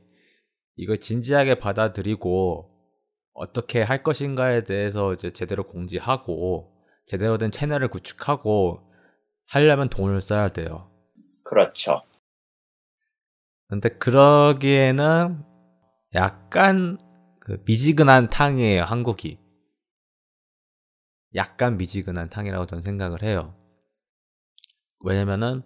[0.78, 2.72] 이걸 진지하게 받아들이고
[3.34, 6.74] 어떻게 할 것인가에 대해서 이제 제대로 공지하고
[7.06, 8.82] 제대로 된 채널을 구축하고
[9.48, 10.92] 하려면 돈을 써야 돼요.
[11.44, 11.96] 그렇죠.
[13.68, 15.44] 근데 그러기에는
[16.16, 16.98] 약간
[17.40, 19.40] 그 미지근한 탕이에요, 한국이.
[21.36, 23.56] 약간 미지근한 탕이라고 저는 생각을 해요.
[25.04, 25.64] 왜냐면은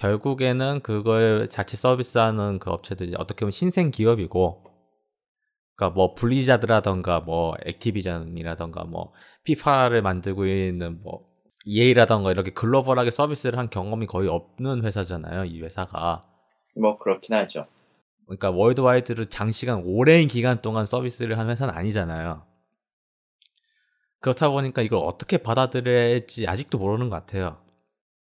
[0.00, 4.64] 결국에는 그걸 자체 서비스하는 그 업체들이 어떻게 보면 신생 기업이고,
[5.76, 9.12] 그러니까 뭐 블리자드라던가 뭐 액티비전이라던가 뭐
[9.44, 11.28] 피파를 만들고 있는 뭐
[11.66, 15.44] EA라던가 이렇게 글로벌하게 서비스를 한 경험이 거의 없는 회사잖아요.
[15.44, 16.22] 이 회사가.
[16.80, 17.66] 뭐 그렇긴 하죠.
[18.26, 22.46] 그러니까 월드와이드를 장시간 오랜 기간 동안 서비스를 한 회사는 아니잖아요.
[24.20, 27.58] 그렇다 보니까 이걸 어떻게 받아들여야 할지 아직도 모르는 것 같아요.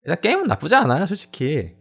[0.05, 1.75] 일단 게임은 나쁘지 않아요, 솔직히.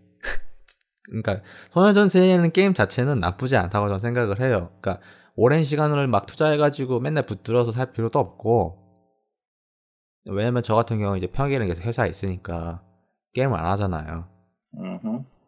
[1.04, 4.70] 그러니까 소녀전세는 게임 자체는 나쁘지 않다고 저는 생각을 해요.
[4.80, 5.00] 그러니까
[5.37, 8.80] 오랜 시간을 막 투자해가지고 맨날 붙들어서 살 필요도 없고
[10.26, 12.82] 왜냐면 저 같은 경우 이제 평일에 계속 회사에 있으니까
[13.34, 14.28] 게임을 안 하잖아요.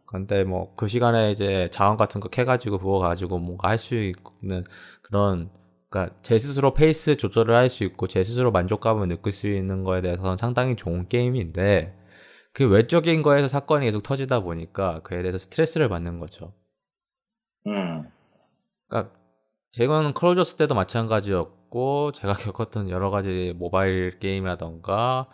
[0.06, 4.64] 근데 뭐 그 시간에 이제 자원 같은 거 캐가지고 그거 가지고 뭔가 할 수 있는
[5.02, 5.50] 그런
[5.88, 10.02] 그러니까 제 스스로 페이스 조절을 할 수 있고 제 스스로 만족감을 느낄 수 있는 거에
[10.02, 11.94] 대해서는 상당히 좋은 게임인데
[12.56, 16.54] 그 외적인 거에서 사건이 계속 터지다 보니까 그에 대해서 스트레스를 받는 거죠.
[17.66, 18.10] 음.
[18.88, 19.14] 그러니까
[19.72, 25.28] 제가 클로저스 때도 마찬가지였고 제가 겪었던 여러 가지 모바일 게임이라던가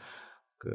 [0.58, 0.68] 그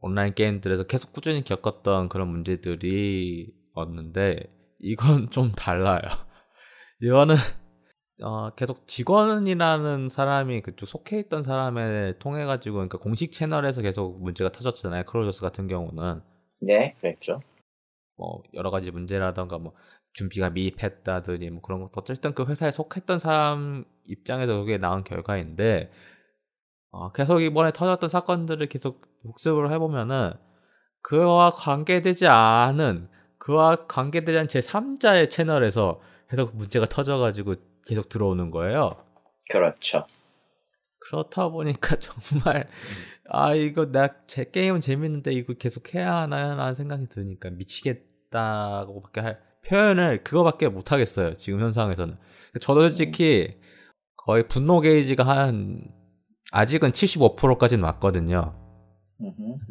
[0.00, 4.44] 온라인 게임들에서 계속 꾸준히 겪었던 그런 문제들이 었는데
[4.78, 6.00] 이건 좀 달라요.
[7.02, 7.34] 이거는
[8.22, 14.50] 어, 계속 직원이라는 사람이 그쪽 속해 있던 사람에 통해 가지고 그러니까 공식 채널에서 계속 문제가
[14.52, 15.04] 터졌잖아요.
[15.04, 16.20] 크로저스 같은 경우는
[16.60, 17.40] 네, 그랬죠.
[18.16, 19.72] 뭐 여러 가지 문제라던가 뭐
[20.12, 25.90] 준비가 미흡했다더니 뭐 그런 것도 어쨌든 그 회사에 속했던 사람 입장에서 그게 나온 결과인데
[26.90, 30.32] 어, 계속 이번에 터졌던 사건들을 계속 복습을 해보면은
[31.02, 37.54] 그와 관계되지 않은 그와 관계되지 않은 제 3자의 채널에서 계속 문제가 터져가지고
[37.90, 38.96] 계속 들어오는 거예요.
[39.50, 40.06] 그렇죠.
[41.00, 42.68] 그렇다 보니까 정말
[43.28, 50.22] 아 이거 나 제 게임은 재밌는데 이거 계속 해야 하나라는 생각이 드니까 미치겠다고밖에 할 표현을
[50.24, 51.34] 그거밖에 못 하겠어요.
[51.34, 52.16] 지금 현상에서는.
[52.60, 53.58] 저도 솔직히
[54.16, 55.82] 거의 분노 게이지가 한
[56.52, 58.54] 아직은 75%까지는 왔거든요.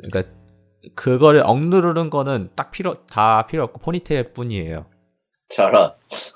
[0.10, 0.32] 그러니까
[0.96, 4.86] 그거를 억누르는 거는 딱 필요 다 필요 없고 포니테일 뿐이에요.
[5.50, 5.94] 저런.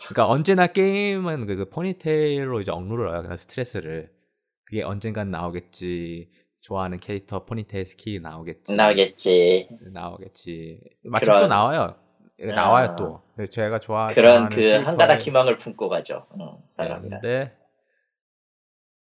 [0.09, 3.21] 그러니까 언제나 게임은 그, 그 포니테일로 이제 억누르요.
[3.21, 4.11] 그냥 스트레스를.
[4.65, 6.29] 그게 언젠간 나오겠지.
[6.61, 8.75] 좋아하는 캐릭터 포니테일 스킬이 나오겠지.
[8.75, 9.69] 나오겠지.
[9.91, 10.79] 나오겠지.
[11.03, 11.39] 마침 그런...
[11.39, 11.95] 또 나와요.
[12.39, 12.95] 나와요 아...
[12.95, 13.21] 또.
[13.49, 16.25] 제가 좋아 그런 그 한가닥 희망을 품고 가죠.
[16.39, 17.19] 응, 사람이라.
[17.21, 17.53] 네,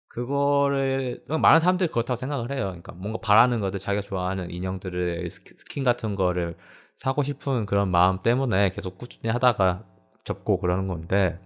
[0.07, 2.65] 그거를 많은 사람들이 그렇다고 생각을 해요.
[2.65, 6.57] 그러니까 뭔가 바라는 것들 자기가 좋아하는 인형들을 스킨 같은 거를
[6.97, 9.85] 사고 싶은 그런 마음 때문에 계속 꾸준히 하다가
[10.29, 11.39] 접고 그러는 건데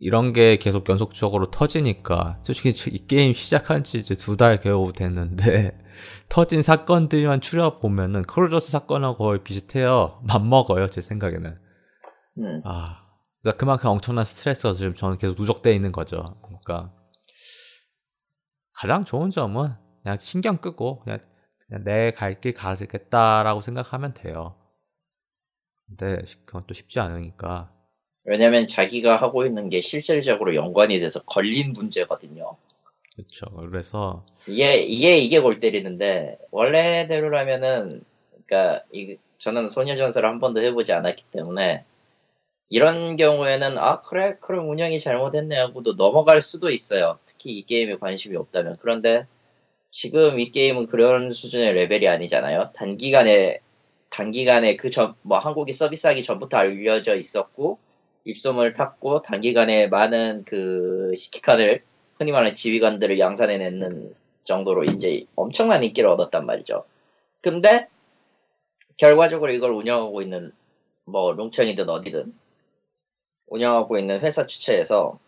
[0.00, 5.76] 이런 게 계속 연속적으로 터지니까 솔직히 이 게임 시작한 지 이제 두 달 겨우 됐는데
[6.30, 10.20] 터진 사건들만 추려 보면은 클로저스 사건하고 거의 비슷해요.
[10.28, 11.58] 맞먹어요 제 생각에는.
[12.38, 12.62] 음.
[12.64, 13.02] 아
[13.42, 16.36] 그러니까 그만큼 엄청난 스트레스가 지금 저는 계속 누적돼 있는 거죠.
[16.42, 16.92] 그러니까
[18.74, 21.18] 가장 좋은 점은 그냥 신경 끄고 그냥,
[21.66, 24.54] 그냥 내 갈 길 가겠다라고 생각하면 돼요.
[25.88, 27.72] 근데 그건 또 쉽지 않으니까.
[28.28, 32.56] 왜냐면 자기가 하고 있는 게 실질적으로 연관이 돼서 걸린 문제거든요.
[33.16, 33.46] 그렇죠.
[33.56, 38.02] 그래서 이게 이게 이게 골 때리는데 원래대로라면은
[38.46, 41.84] 그러니까 이, 저는 소녀전설을 한 번도 해보지 않았기 때문에
[42.70, 47.18] 이런 경우에는 아 그래 그럼 운영이 잘못했네 하고도 넘어갈 수도 있어요.
[47.26, 48.76] 특히 이 게임에 관심이 없다면.
[48.80, 49.26] 그런데
[49.90, 52.72] 지금 이 게임은 그런 수준의 레벨이 아니잖아요.
[52.74, 53.60] 단기간에
[54.10, 57.78] 단기간에 그 전 뭐 한국이 서비스하기 전부터 알려져 있었고
[58.28, 61.82] 입소문을 탔고 단기간에 많은 그 시키칸을
[62.18, 64.14] 흔히 말하는 지휘관들을 양산해내는
[64.44, 66.84] 정도로 이제 엄청난 인기를 얻었단 말이죠.
[67.40, 67.88] 근데
[68.98, 70.52] 결과적으로 이걸 운영하고 있는
[71.04, 72.34] 뭐 롱천이든 어디든
[73.46, 75.18] 운영하고 있는 회사 주체에서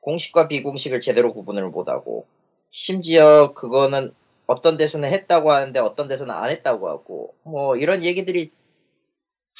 [0.00, 2.26] 공식과 비공식을 제대로 구분을 못하고
[2.70, 4.12] 심지어 그거는
[4.46, 8.50] 어떤 데서는 했다고 하는데 어떤 데서는 안 했다고 하고 뭐 이런 얘기들이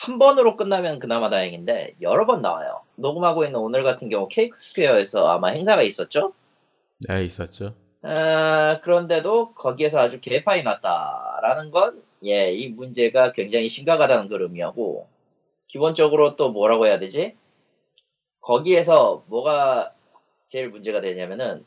[0.02, 2.80] 한 번으로 끝나면 그나마 다행인데 여러 번 나와요.
[2.96, 6.32] 녹음하고 있는 오늘 같은 경우 케이크 스퀘어에서 아마 행사가 있었죠?
[7.08, 7.76] 네, 있었죠.
[8.02, 15.06] 아, 그런데도 거기에서 아주 개파이 났다라는 건, 예, 이 문제가 굉장히 심각하다는 걸 의미하고,
[15.68, 17.36] 기본적으로 또 뭐라고 해야 되지?
[18.40, 19.92] 거기에서 뭐가
[20.46, 21.64] 제일 문제가 되냐면은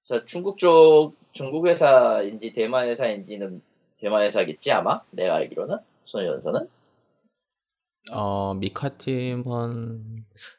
[0.00, 3.60] 저 중국 쪽 중국 회사인지 대만 회사인지는
[3.98, 6.70] 대만 회사겠지 아마 내가 알기로는 소녀전선은
[8.12, 10.00] 어 미카팀은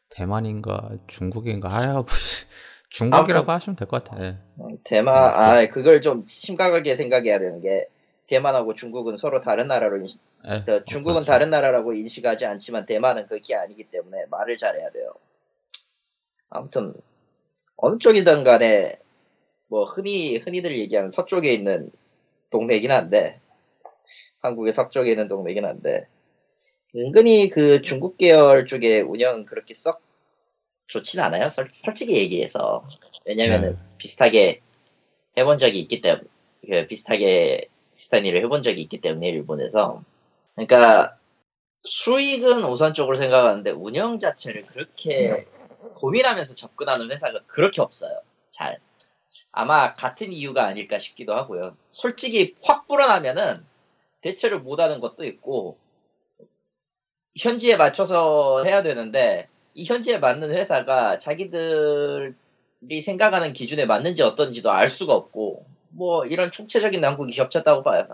[0.09, 2.45] 대만인가 중국인가 하여보시
[2.89, 4.17] 중국이라고 하시면 될 것 같아.
[4.17, 4.37] 네.
[4.83, 7.87] 대만 아 그걸 좀 심각하게 생각해야 되는 게
[8.27, 11.31] 대만하고 중국은 서로 다른 나라로 인식, 에, 저, 어, 중국은 그렇죠.
[11.31, 15.13] 다른 나라라고 인식하지 않지만 대만은 그게 아니기 때문에 말을 잘해야 돼요.
[16.49, 16.93] 아무튼
[17.77, 18.95] 어느 쪽이든 간에
[19.67, 21.91] 뭐 흔히 흔히들 얘기하는 서쪽에 있는
[22.49, 23.39] 동네이긴 한데
[24.41, 26.07] 한국의 서쪽에 있는 동네이긴 한데
[26.95, 30.01] 은근히 그 중국 계열 쪽의 운영은 그렇게 썩
[30.87, 31.49] 좋진 않아요.
[31.49, 32.87] 설, 솔직히 얘기해서
[33.25, 33.77] 왜냐면은 네.
[33.97, 34.61] 비슷하게
[35.37, 36.27] 해본 적이 있기 때문에
[36.67, 40.03] 그 비슷하게 비슷한 일을 해본 적이 있기 때문에 일본에서
[40.55, 41.15] 그러니까
[41.83, 45.45] 수익은 우선적으로 생각하는데 운영 자체를 그렇게
[45.95, 48.19] 고민하면서 접근하는 회사가 그렇게 없어요.
[48.49, 48.79] 잘.
[49.51, 51.75] 아마 같은 이유가 아닐까 싶기도 하고요.
[51.89, 53.65] 솔직히 확 불어나면은
[54.21, 55.77] 대처를 못하는 것도 있고
[57.37, 62.33] 현지에 맞춰서 해야 되는데 이 현지에 맞는 회사가 자기들이
[63.03, 68.07] 생각하는 기준에 맞는지 어떤지도 알 수가 없고 뭐 이런 총체적인 난국이 겹쳤다고 봐요.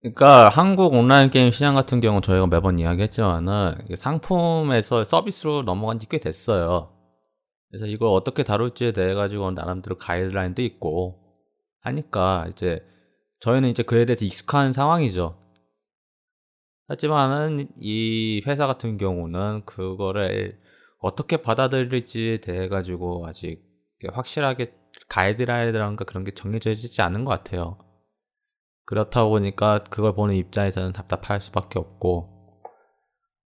[0.00, 6.18] 그러니까 한국 온라인 게임 시장 같은 경우 저희가 매번 이야기했지만은 상품에서 서비스로 넘어간 지 꽤
[6.18, 6.90] 됐어요.
[7.70, 11.18] 그래서 이걸 어떻게 다룰지에 대해 가지고 나름대로 가이드라인도 있고
[11.80, 12.80] 하니까 이제
[13.40, 15.38] 저희는 이제 그에 대해서 익숙한 상황이죠.
[16.88, 20.60] 하지만은 이 회사 같은 경우는 그거를
[20.98, 23.62] 어떻게 받아들일지에 대해 가지고 아직
[24.12, 24.74] 확실하게
[25.08, 27.78] 가이드라인이라는가 그런 게 정해져 있지 않은 것 같아요.
[28.84, 32.32] 그렇다 보니까 그걸 보는 입장에서는 답답할 수밖에 없고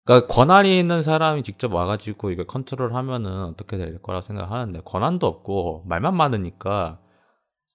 [0.05, 6.17] 그러니까 권한이 있는 사람이 직접 와가지고 이걸 컨트롤하면은 어떻게 될 거라고 생각하는데 권한도 없고 말만
[6.17, 7.01] 많으니까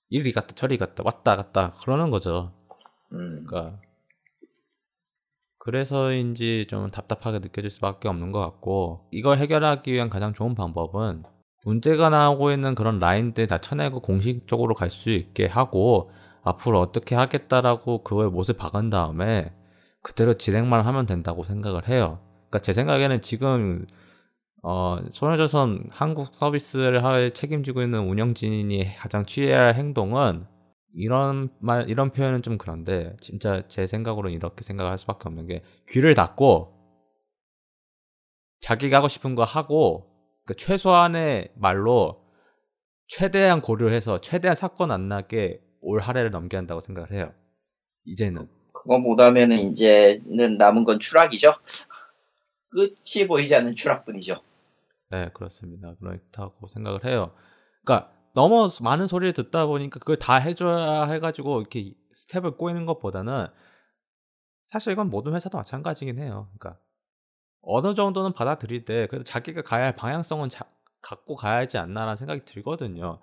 [0.10, 2.54] 이리 갔다 저리 갔다 왔다 갔다 그러는 거죠.
[3.12, 3.46] 음.
[3.46, 3.80] 그러니까
[5.64, 11.22] 그래서인지 좀 답답하게 느껴질 수밖에 없는 것 같고 이걸 해결하기 위한 가장 좋은 방법은
[11.64, 16.10] 문제가 나오고 있는 그런 라인들 다 쳐내고 공식적으로 갈 수 있게 하고
[16.44, 19.54] 앞으로 어떻게 하겠다라고 그거에 못을 박은 다음에
[20.02, 22.20] 그대로 진행만 하면 된다고 생각을 해요.
[22.50, 23.86] 그러니까 제 생각에는 지금
[24.64, 30.48] 어, 소녀조선 한국 서비스를 할 책임지고 있는 운영진이 가장 취해야 할 행동은
[30.94, 36.16] 이런 말 이런 표현은 좀 그런데 진짜 제 생각으로는 이렇게 생각할 수밖에 없는 게 귀를
[36.16, 36.78] 닫고
[38.62, 40.08] 자기가 하고 싶은 거 하고
[40.46, 42.24] 그 최소한의 말로
[43.08, 47.34] 최대한 고려해서 최대한 사건 안 나게 올 할애를 넘겨야 한다고 생각을 해요.
[48.06, 51.54] 이제는 그거 못하면은 이제는 남은 건 추락이죠.
[52.70, 54.42] 끝이 보이지 않는 추락뿐이죠.
[55.12, 55.94] 네 그렇습니다.
[56.00, 57.34] 그렇다고 생각을 해요.
[57.84, 63.48] 그러니까 너무 많은 소리를 듣다 보니까 그걸 다 해줘야 해가지고 이렇게 스텝을 꼬이는 것보다는
[64.66, 66.50] 사실 이건 모든 회사도 마찬가지긴 해요.
[66.58, 66.80] 그러니까
[67.62, 70.66] 어느 정도는 받아들일 때 그래도 자기가 가야 할 방향성은 자,
[71.02, 73.20] 갖고 가야 하지 않나라는 생각이 들거든요.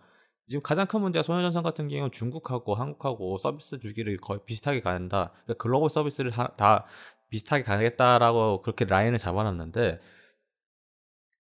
[0.48, 5.32] 지금 가장 큰 문제가 소녀전선 같은 경우는 중국하고 한국하고 서비스 주기를 거의 비슷하게 가는다.
[5.44, 6.86] 그러니까 글로벌 서비스를 다, 다
[7.28, 10.00] 비슷하게 가겠다라고 그렇게 라인을 잡아놨는데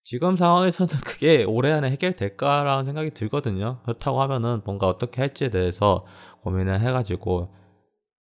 [0.08, 3.80] 지금 상황에서는 그게 올해 안에 해결될까라는 생각이 들거든요.
[3.82, 6.06] 그렇다고 하면은 뭔가 어떻게 할지에 대해서
[6.40, 7.54] 고민을 해가지고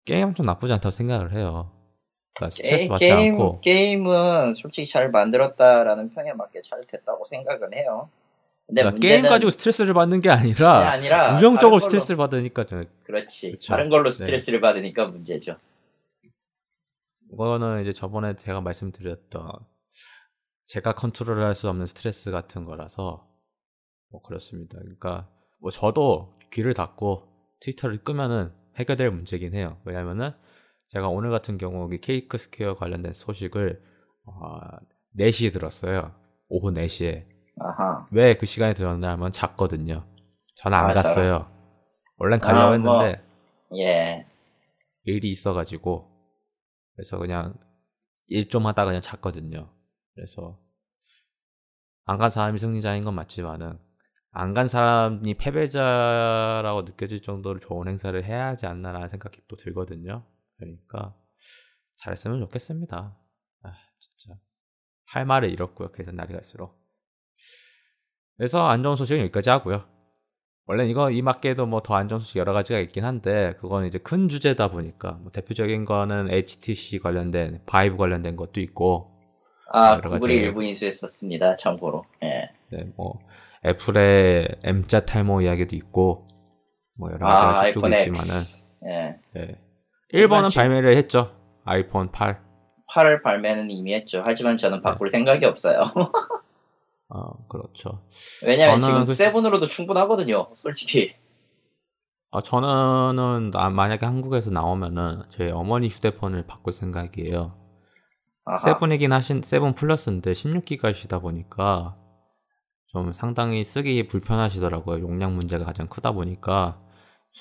[0.04, 1.72] 게임은 좀 나쁘지 않다고 생각을 해요.
[2.36, 8.10] 그러니까 스트레스 받지 게임, 않고 게임은 솔직히 잘 만들었다라는 평에 맞게 잘 됐다고 생각은 해요.
[8.68, 13.52] 근데 그러니까 게임 가지고 스트레스를 받는 게 아니라 아니라 우정적으로 스트레스를 받으니까 좀 그렇지.
[13.52, 13.74] 그쵸.
[13.74, 14.12] 다른 걸로 네.
[14.12, 15.56] 스트레스를 받으니까 문제죠.
[17.32, 19.52] 이거는 이제 저번에 제가 말씀드렸던
[20.72, 23.28] 제가 컨트롤할 수 없는 스트레스 같은 거라서
[24.10, 24.78] 뭐 그렇습니다.
[24.80, 25.30] 그러니까
[25.60, 27.28] 뭐 저도 귀를 닫고
[27.60, 29.82] 트위터를 끄면은 해결될 문제긴 해요.
[29.84, 30.32] 왜냐면은
[30.88, 33.84] 제가 오늘 같은 경우 이 케이크 스퀘어 관련된 소식을
[34.26, 34.60] 어,
[35.20, 36.16] 4시에 들었어요.
[36.48, 37.26] 오후 4시에.
[37.60, 38.06] 아하.
[38.14, 40.06] 왜그 시간에 들었냐 하면 잤거든요.
[40.56, 40.78] 저는 안, 아.
[40.78, 41.52] 안 갔어요.
[42.16, 43.04] 원래 가려고 아, 뭐.
[43.04, 43.22] 했는데
[43.78, 44.26] 예.
[45.04, 46.08] 일이 있어가지고
[46.96, 47.56] 그래서 그냥
[48.28, 49.70] 일 좀 하다가 그냥 잤거든요.
[50.16, 50.60] 그래서
[52.06, 53.80] 안 간 사람이 승리자인 건 맞지만은
[54.32, 60.26] 안 간 사람이 패배자라고 느껴질 정도로 좋은 행사를 해야 하지 않나라는 생각이 또 들거든요.
[60.58, 61.16] 그러니까
[61.98, 63.18] 잘했으면 좋겠습니다.
[63.64, 64.40] 아 진짜
[65.08, 65.92] 할 말을 잃었고요.
[65.92, 66.80] 그래서 날이 갈수록
[68.38, 69.86] 그래서 안 좋은 소식은 여기까지 하고요.
[70.66, 74.00] 원래 이거 이 밖에도 뭐 더 안 좋은 소식 여러 가지가 있긴 한데 그거는 이제
[74.00, 79.12] 큰 주제다 보니까 뭐 대표적인 거는 HTC 관련된 바이브 관련된 것도 있고
[79.74, 81.56] 아, 여러 구글이 가지- 일부 인수했었습니다.
[81.56, 82.04] 참고로.
[82.24, 82.50] 예.
[82.72, 83.20] 네, 뭐
[83.66, 86.28] 애플의 M자 탈모 이야기도 있고
[86.98, 88.44] 뭐 여러 가지가 아, 쭉쭉 있지만은.
[88.88, 89.20] 예.
[89.34, 89.56] 네.
[90.10, 91.32] 일본은 발매를 했죠.
[91.64, 92.42] 아이폰 8.
[92.94, 94.22] 8을 발매는 이미 했죠.
[94.26, 94.58] 하지만 네.
[94.58, 95.84] 저는 바꿀 생각이 없어요.
[97.10, 98.04] 어, 그렇죠.
[98.46, 100.48] 왜냐면 지금 그- seven으로도 충분하거든요.
[100.54, 101.14] 솔직히.
[102.32, 107.58] 어, 저는 나- 만약에 한국에서 나오면은 제 어머니 휴대폰을 바꿀 생각이에요.
[108.46, 108.58] 아하.
[108.58, 111.96] seven이긴 하신 seven plus인데 16기가시다 보니까
[112.88, 115.02] 좀 상당히 쓰기 불편하시더라고요.
[115.02, 116.80] 용량 문제가 가장 크다 보니까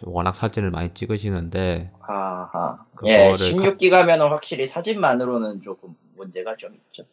[0.06, 2.86] 워낙 사진을 많이 찍으시는데 아하.
[3.06, 7.04] 예, 16기가면은 확실히 사진만으로는 조금 문제가 좀 있죠.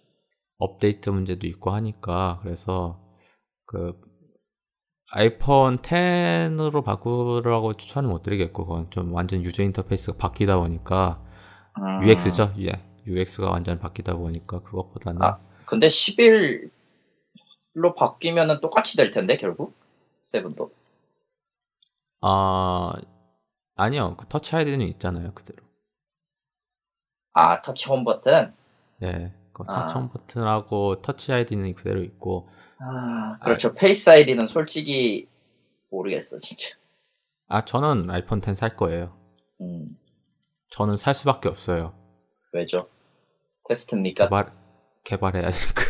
[0.60, 3.00] 업데이트 문제도 있고 하니까 그래서
[3.66, 4.00] 그
[5.12, 11.24] 아이폰 10으로 바꾸라고 추천을 못 드리겠고 그건 좀 완전 유저 인터페이스가 바뀌다 보니까
[11.78, 12.04] 음.
[12.06, 12.54] UX죠.
[12.60, 12.87] 예.
[13.08, 15.40] UX가 완전 바뀌다 보니까 그것보다는 아.
[15.66, 16.70] 근데 11로
[17.96, 19.74] 바뀌면은 똑같이 될 텐데 결국
[20.22, 20.72] 세븐도.
[22.22, 22.94] 아
[23.76, 24.16] 아니요.
[24.18, 25.34] 그 터치 아이디는 있잖아요.
[25.34, 25.64] 그대로.
[27.34, 28.54] 아 터치 홈 버튼.
[29.04, 29.34] 예.
[29.54, 29.86] 그 아.
[29.86, 33.74] 터치 홈 버튼하고 터치 아이디는 그대로 있고 아 그렇죠.
[33.74, 35.28] 페이스 아이디는 솔직히
[35.90, 36.78] 모르겠어 진짜.
[37.48, 39.18] 아 저는 아이폰 10 살 거예요.
[39.62, 39.88] 음
[40.70, 41.94] 저는 살 수밖에 없어요.
[42.54, 42.90] 왜죠?
[43.68, 44.26] 테스트입니까?
[44.26, 44.52] 개발
[45.04, 45.82] 개발해야 되니까.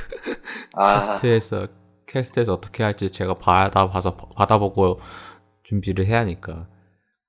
[0.73, 1.67] 아 테스트에서
[2.07, 4.99] 캐스트에서 어떻게 할지 제가 받아봐서 받아보고
[5.63, 6.67] 준비를 해야 하니까.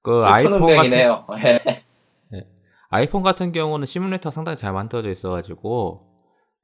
[0.02, 0.90] 그 아이폰 같은
[2.30, 2.46] 네.
[2.90, 6.06] 아이폰 같은 경우는 시뮬레이터가 상당히 잘 만들어져 있어가지고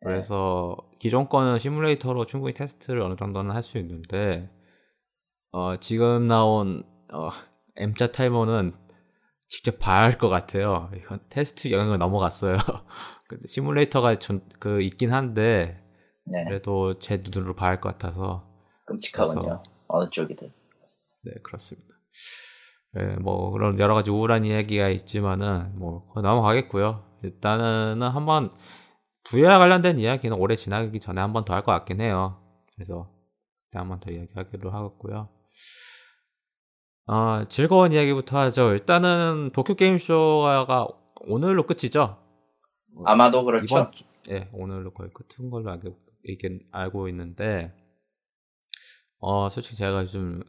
[0.02, 4.50] 그래서 기존 거는 시뮬레이터로 충분히 테스트를 어느 정도는 할 수 있는데
[5.50, 7.30] 어, 지금 나온 어,
[7.76, 8.72] M자 타이머는
[9.48, 10.90] 직접 봐야 할 것 같아요.
[10.96, 12.56] 이건 테스트 영역을 넘어갔어요.
[13.46, 15.82] 시뮬레이터가 전, 그 있긴 한데
[16.26, 16.44] 네.
[16.44, 18.46] 그래도 제 눈으로 봐야 할 것 같아서
[18.86, 19.62] 끔찍하군요.
[19.88, 20.52] 어느 쪽이든.
[21.24, 21.94] 네 그렇습니다.
[22.92, 27.04] 네, 뭐 그런 여러 가지 우울한 이야기가 있지만은 뭐 넘어가겠고요.
[27.22, 28.54] 일단은 한번
[29.24, 32.40] VR 관련된 이야기는 올해 지나기 전에 한 번 더 할 것 같긴 해요.
[32.74, 33.10] 그래서
[33.64, 35.28] 그때 한 번 더 이야기하기로 하겠고요.
[37.06, 38.70] 어, 즐거운 이야기부터 하죠.
[38.72, 40.88] 일단은 도쿄 게임쇼가
[41.26, 42.18] 오늘로 끝이죠.
[43.04, 43.64] 아마도 그렇죠.
[43.64, 45.96] 이번 주, 예, 오늘로 거의 끝인 걸로 알고,
[46.72, 47.72] 알고 있는데,
[49.18, 50.42] 어, 솔직히 제가 요즘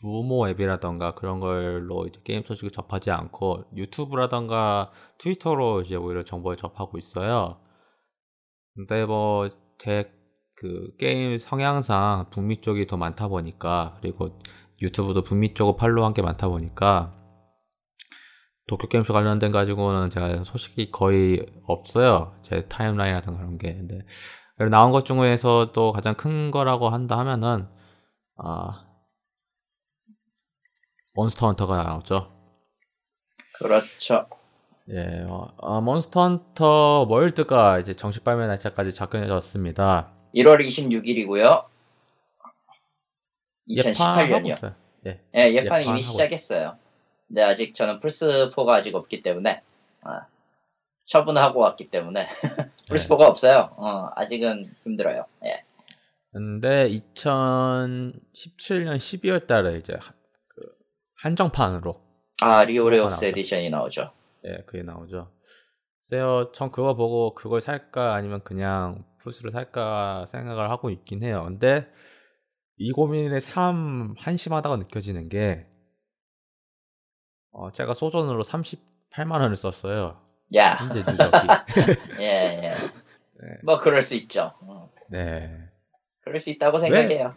[0.00, 6.98] 구모 앱이라던가 그런 걸로 이제 게임 소식을 접하지 않고 유튜브라던가 트위터로 이제 오히려 정보를 접하고
[6.98, 7.60] 있어요.
[8.74, 10.22] 근데 뭐 제
[10.54, 14.38] 그 게임 성향상 북미 쪽이 더 많다 보니까 그리고
[14.80, 17.14] 유튜브도 북미 쪽을 팔로우한 게 많다 보니까
[18.66, 22.34] 도쿄 게임쇼 관련된 가지고는 제가 소식이 거의 없어요.
[22.42, 23.74] 제 타임라인이라든가 그런 게.
[23.74, 24.04] 근데
[24.70, 27.68] 나온 것 중에서 또 가장 큰 거라고 한다 하면은
[28.36, 28.86] 아
[31.14, 32.30] 몬스터 헌터가 나왔죠.
[33.54, 34.26] 그렇죠.
[34.90, 40.12] 예, 어, 어, 몬스터 헌터 월드가 이제 정식 발매 날짜까지 접근해졌습니다.
[40.34, 41.64] 1월 26일이고요.
[43.68, 44.74] 2018년이요.
[45.06, 46.78] 예, 예 예판 이미 시작했어요.
[47.28, 49.62] 근데 아직 저는 플스4가 아직 없기 때문에
[50.04, 50.26] 아,
[51.06, 52.28] 처분하고 왔기 때문에
[52.88, 53.24] 플스4가 네.
[53.24, 53.74] 없어요.
[53.76, 55.24] 어, 아직은 힘들어요.
[55.44, 55.64] 예.
[56.34, 59.94] 근데 2017년 12월 달에 이제
[60.48, 60.60] 그
[61.22, 62.00] 한정판으로
[62.42, 64.12] 아 리오레우스 edition이 나오죠.
[64.44, 65.30] 예, 그게 나오죠.
[66.00, 71.44] 글쎄요, 전 그거 보고 그걸 살까 아니면 그냥 플스를 살까 생각을 하고 있긴 해요.
[71.46, 71.86] 근데
[72.76, 75.66] 이 고민에 참 한심하다고 느껴지는 게
[77.52, 80.18] 어, 제가 소전으로 38만 원을 썼어요.
[80.56, 80.76] 야.
[80.76, 81.46] 현재 누적이.
[82.20, 82.68] 예, 예.
[83.40, 83.58] 네.
[83.62, 84.52] 뭐 그럴 수 있죠.
[84.60, 84.90] 어.
[85.08, 85.50] 네.
[86.24, 87.34] 그럴 수 있다고 생각해요.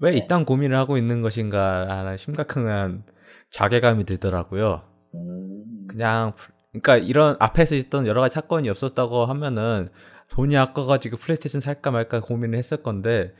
[0.00, 0.16] 왜, 왜 네.
[0.18, 3.04] 이딴 고민을 하고 있는 것인가 하는 심각한
[3.50, 4.82] 자괴감이 들더라고요.
[5.14, 5.86] 음...
[5.88, 6.32] 그냥
[6.72, 9.90] 그러니까 이런 앞에서 있던 여러 가지 사건이 없었다고 하면은
[10.30, 13.32] 돈이 아까워가지고 플레이스테이션 살까 말까 고민을 했을 건데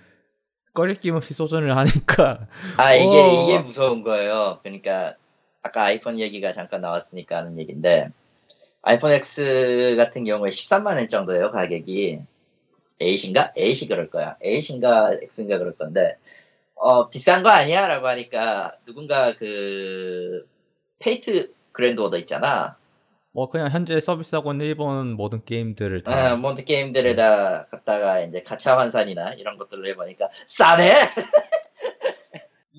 [0.75, 2.47] 거리낌 없이 소전을 하니까
[2.77, 3.43] 아 이게 어...
[3.43, 4.61] 이게 무서운 거예요.
[4.63, 5.17] 그러니까
[5.65, 8.11] 아까 아이폰 얘기가 잠깐 나왔으니까 하는 얘기인데
[8.83, 12.21] 아이폰 X 같은 경우에 13만 원 정도예요 가격이.
[13.01, 13.55] 8인가?
[13.57, 14.37] 8이 그럴 거야.
[14.45, 16.17] 8인가 X인가 그럴 건데
[16.75, 17.89] 어 비싼 거 아니야?
[17.89, 20.47] 라고 하니까 누군가 그
[20.99, 22.77] 페이트 그랜드 오더 있잖아.
[23.33, 26.33] 뭐 그냥 현재 서비스하고 있는 일본 모든 게임들을 다.
[26.33, 30.93] 아, 모든 게임들을 다 갖다가 이제 가차 환산이나 이런 것들을 해보니까 싸네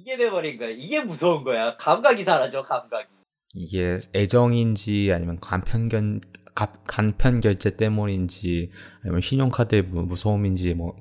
[0.06, 0.70] 이게 돼버린 거야.
[0.70, 1.76] 이게 무서운 거야.
[1.78, 3.08] 감각이 사라져 감각이.
[3.56, 6.22] 이게 애정인지 아니면 간편견
[6.54, 10.96] 간편 결제 때문인지 아니면 신용카드의 무서움인지 뭐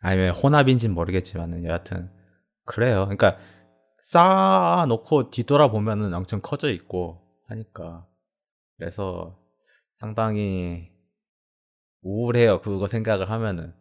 [0.00, 2.08] 아니면 혼합인지는 모르겠지만은 여하튼
[2.64, 3.06] 그래요.
[3.06, 3.38] 그러니까
[4.02, 8.06] 쌓아놓고 뒤돌아보면은 엄청 커져 있고 하니까.
[8.78, 9.36] 그래서
[9.98, 10.92] 상당히
[12.02, 12.60] 우울해요.
[12.60, 13.74] 그거 생각을 하면은.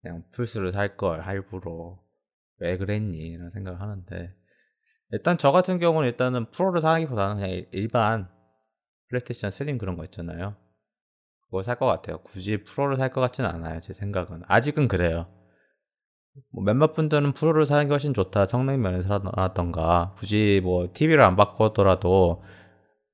[0.00, 1.98] 그냥 플스를 살 걸 할부로
[2.60, 3.16] 왜 그랬니?
[3.18, 4.34] 이런 생각을 하는데
[5.12, 8.28] 일단 저 같은 경우는 일단은 프로를 사기보다는 그냥 일반
[9.08, 10.56] 플레이스테이션 슬림 그런 거 있잖아요.
[11.46, 12.18] 그거 살 것 같아요.
[12.22, 13.80] 굳이 프로를 살 것 같지는 않아요.
[13.80, 15.26] 제 생각은 아직은 그래요.
[16.52, 18.46] 뭐 몇몇 분들은 프로를 사는 게 훨씬 좋다.
[18.46, 22.42] 성능 면에서라던가 굳이 뭐 TV를 안 바꾸더라도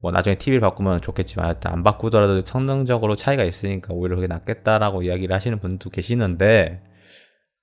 [0.00, 5.34] 뭐 나중에 TV를 바꾸면 좋겠지만 일단 안 바꾸더라도 성능적으로 차이가 있으니까 오히려 그게 낫겠다라고 이야기를
[5.34, 6.82] 하시는 분도 계시는데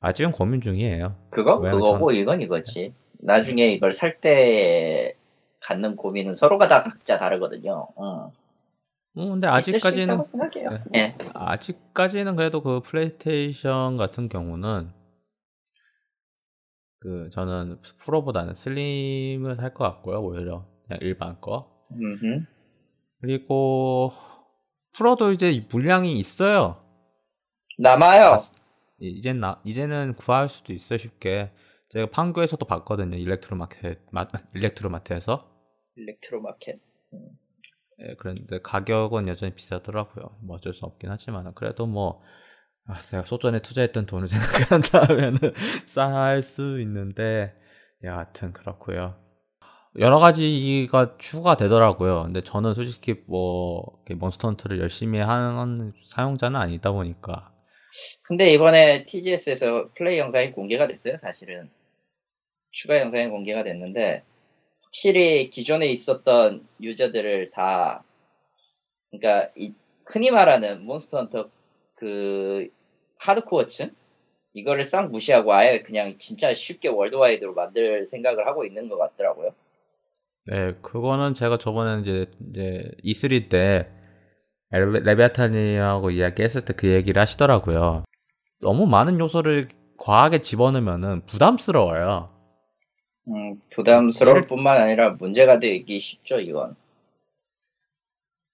[0.04, 1.16] 아직은 고민 중이에요.
[1.32, 2.20] 그거 그거고 전...
[2.20, 2.93] 이건 이거지.
[3.20, 5.16] 나중에 이걸 살 때
[5.62, 7.88] 갖는 고민은 서로가 다 각자 다르거든요.
[7.95, 8.32] 어.
[9.16, 10.22] 음, 근데 아직까지는
[10.91, 10.91] 네.
[10.91, 11.18] 네.
[11.34, 14.91] 아직까지는 그래도 그 플레이스테이션 같은 경우는
[16.99, 20.20] 그 저는 프로보다는 슬림을 살 것 같고요.
[20.20, 21.70] 오히려 그냥 일반 거.
[21.93, 22.43] 음흠.
[23.22, 24.12] 그리고
[24.97, 26.76] 프로도 이제 물량이 있어요.
[27.78, 28.38] 남아요.
[29.10, 31.51] 이젠 나 이제는 구할 수도 있어 쉽게.
[31.89, 33.18] 제가 판교에서도 봤거든요.
[33.18, 35.49] 일렉트로마켓 마, 일렉트로마트에서.
[35.95, 36.80] 일렉트로마켓.
[37.14, 37.30] 음.
[37.99, 40.38] 네, 그런데 가격은 여전히 비싸더라고요.
[40.41, 42.22] 뭐 어쩔 수 없긴 하지만 그래도 뭐
[42.86, 45.38] 아, 제가 소전에 투자했던 돈을 생각한다면
[45.86, 47.54] 쌓을 수 있는데
[48.04, 49.16] 여하튼 그렇고요.
[49.99, 52.24] 여러 가지가 추가되더라고요.
[52.24, 57.53] 근데 저는 솔직히 뭐 몬스터 헌트를 열심히 하는 사용자는 아니다 보니까.
[58.22, 61.70] 근데 이번에 TGS에서 플레이 영상이 공개가 됐어요, 사실은.
[62.72, 64.24] 추가 영상이 공개가 됐는데
[64.82, 68.04] 확실히 기존에 있었던 유저들을 다
[69.10, 69.74] 그러니까 이,
[70.06, 71.50] 흔히 말하는 몬스터 헌터
[71.96, 72.70] 그
[73.20, 73.91] 하드코어층
[74.54, 79.50] 이거를 싹 무시하고 아예 그냥 진짜 쉽게 월드와이드로 만들 생각을 하고 있는 것 같더라고요.
[80.46, 83.88] 네, 그거는 제가 저번에 이제 이제 E3 때
[84.80, 88.03] 레베아타님하고 이야기했을 때 그 얘기를 하시더라고요.
[88.61, 92.30] 너무 많은 요소를 과하게 집어넣으면은 부담스러워요.
[93.28, 96.76] 음, 부담스러울 뿐만 아니라 문제가 되기 쉽죠, 이건.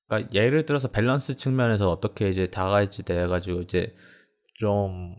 [0.07, 3.95] 그러니까 예를 들어서 밸런스 측면에서 어떻게 이제 다가갈지 돼가지고 이제
[4.59, 5.15] 좀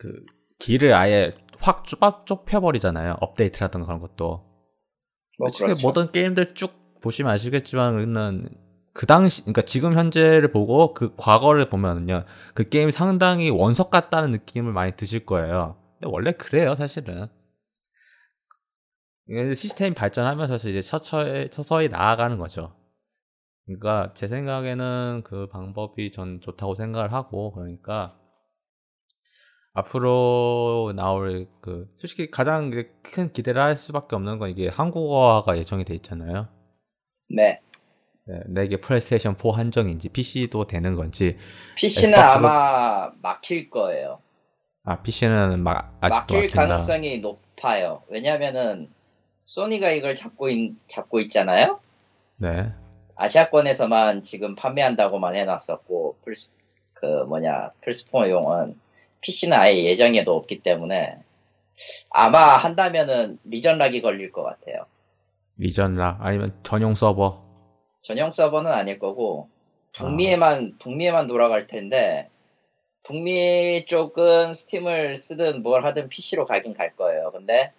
[0.00, 0.24] 그
[0.58, 3.16] 길을 아예 확 좁, 좁혀버리잖아요.
[3.20, 4.46] 업데이트라든가 그런 것도.
[5.38, 5.86] 뭐 그렇죠.
[5.86, 6.72] 모든 게임들 쭉
[7.02, 8.48] 보시면 아시겠지만은
[9.00, 14.74] 그 당시, 그러니까 지금 현재를 보고 그 과거를 보면은요, 그 게임이 상당히 원석 같다는 느낌을
[14.74, 15.78] 많이 드실 거예요.
[15.94, 17.28] 근데 원래 그래요, 사실은.
[19.56, 22.76] 시스템이 발전하면서 이제 서서히, 서서히 나아가는 거죠.
[23.64, 28.18] 그러니까 제 생각에는 그 방법이 전 좋다고 생각을 하고 그러니까
[29.72, 32.70] 앞으로 나올 그 솔직히 가장
[33.02, 36.48] 큰 기대를 할 수밖에 없는 건 이게 한국어가 예정이 돼 있잖아요.
[37.34, 37.62] 네.
[38.30, 41.36] 네, 네 이게 플레이스테이션 4 한정인지 PC도 되는 건지
[41.74, 42.16] PC는.
[42.16, 44.20] 아마 막힐 거예요.
[44.84, 46.66] 아 PC는 막 아직도 막힐 막힌다.
[46.66, 48.02] 가능성이 높아요.
[48.08, 48.88] 왜냐면은
[49.42, 51.80] 소니가 이걸 잡고 있, 잡고 있잖아요.
[52.36, 52.72] 네.
[53.16, 56.50] 아시아권에서만 지금 판매한다고만 해놨었고 플스
[56.94, 58.76] 그 뭐냐 플스4용은
[59.22, 61.18] PC는 아예 예정에도 없기 때문에
[62.10, 64.86] 아마 한다면은 region lock이 걸릴 것 같아요.
[65.58, 67.49] region lock 아니면 전용 서버?
[68.02, 69.48] 전용 서버는 아닐 거고
[69.92, 70.78] 북미에만 아.
[70.78, 72.28] 북미에만 돌아갈 텐데
[73.02, 77.30] 북미 쪽은 스팀을 쓰든 뭘 하든 PC로 가긴 갈 거예요.
[77.32, 77.72] 근데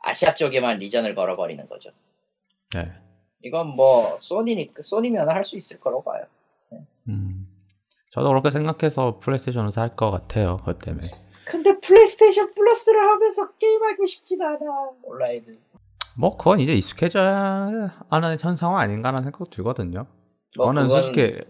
[0.00, 1.90] 아시아 쪽에만 region을 걸어버리는 거죠.
[2.74, 2.92] 네.
[3.42, 6.24] 이건 뭐 소니니 소니면 할 수 있을 거라고 봐요.
[6.70, 6.78] 네.
[7.08, 7.46] 음,
[8.10, 10.56] 저도 그렇게 생각해서 플레이스테이션을 살 것 같아요.
[10.58, 11.06] 그것 때문에.
[11.46, 14.58] 근데 플레이스테이션 플러스를 하면서 게임하고 싶진 않아
[15.02, 15.58] 온라인은.
[16.16, 20.06] 뭐 그건 이제 익숙해져야 하는 현상 아닌가라는 생각 들거든요.
[20.56, 21.40] 뭐 저는 솔직히.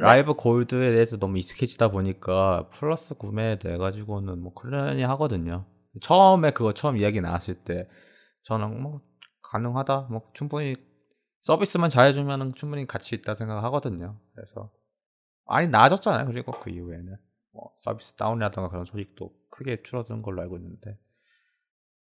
[0.00, 5.64] 라이브 골드에 대해서 너무 익숙해지다 보니까 플러스 구매에 대해 가지고는 뭐 그러니 하거든요.
[6.02, 7.88] 처음에 그거 처음 이야기 나왔을 때
[8.44, 9.00] 저는 뭐
[9.42, 10.76] 가능하다, 뭐 충분히
[11.40, 14.18] 서비스만 잘해주면 충분히 가치 있다 생각하거든요.
[14.34, 14.70] 그래서
[15.46, 16.26] 많이 나아졌잖아요.
[16.26, 17.16] 그리고 그 이후에는
[17.52, 20.98] 뭐 서비스 다운이라던가 그런 소식도 크게 줄어든 걸로 알고 있는데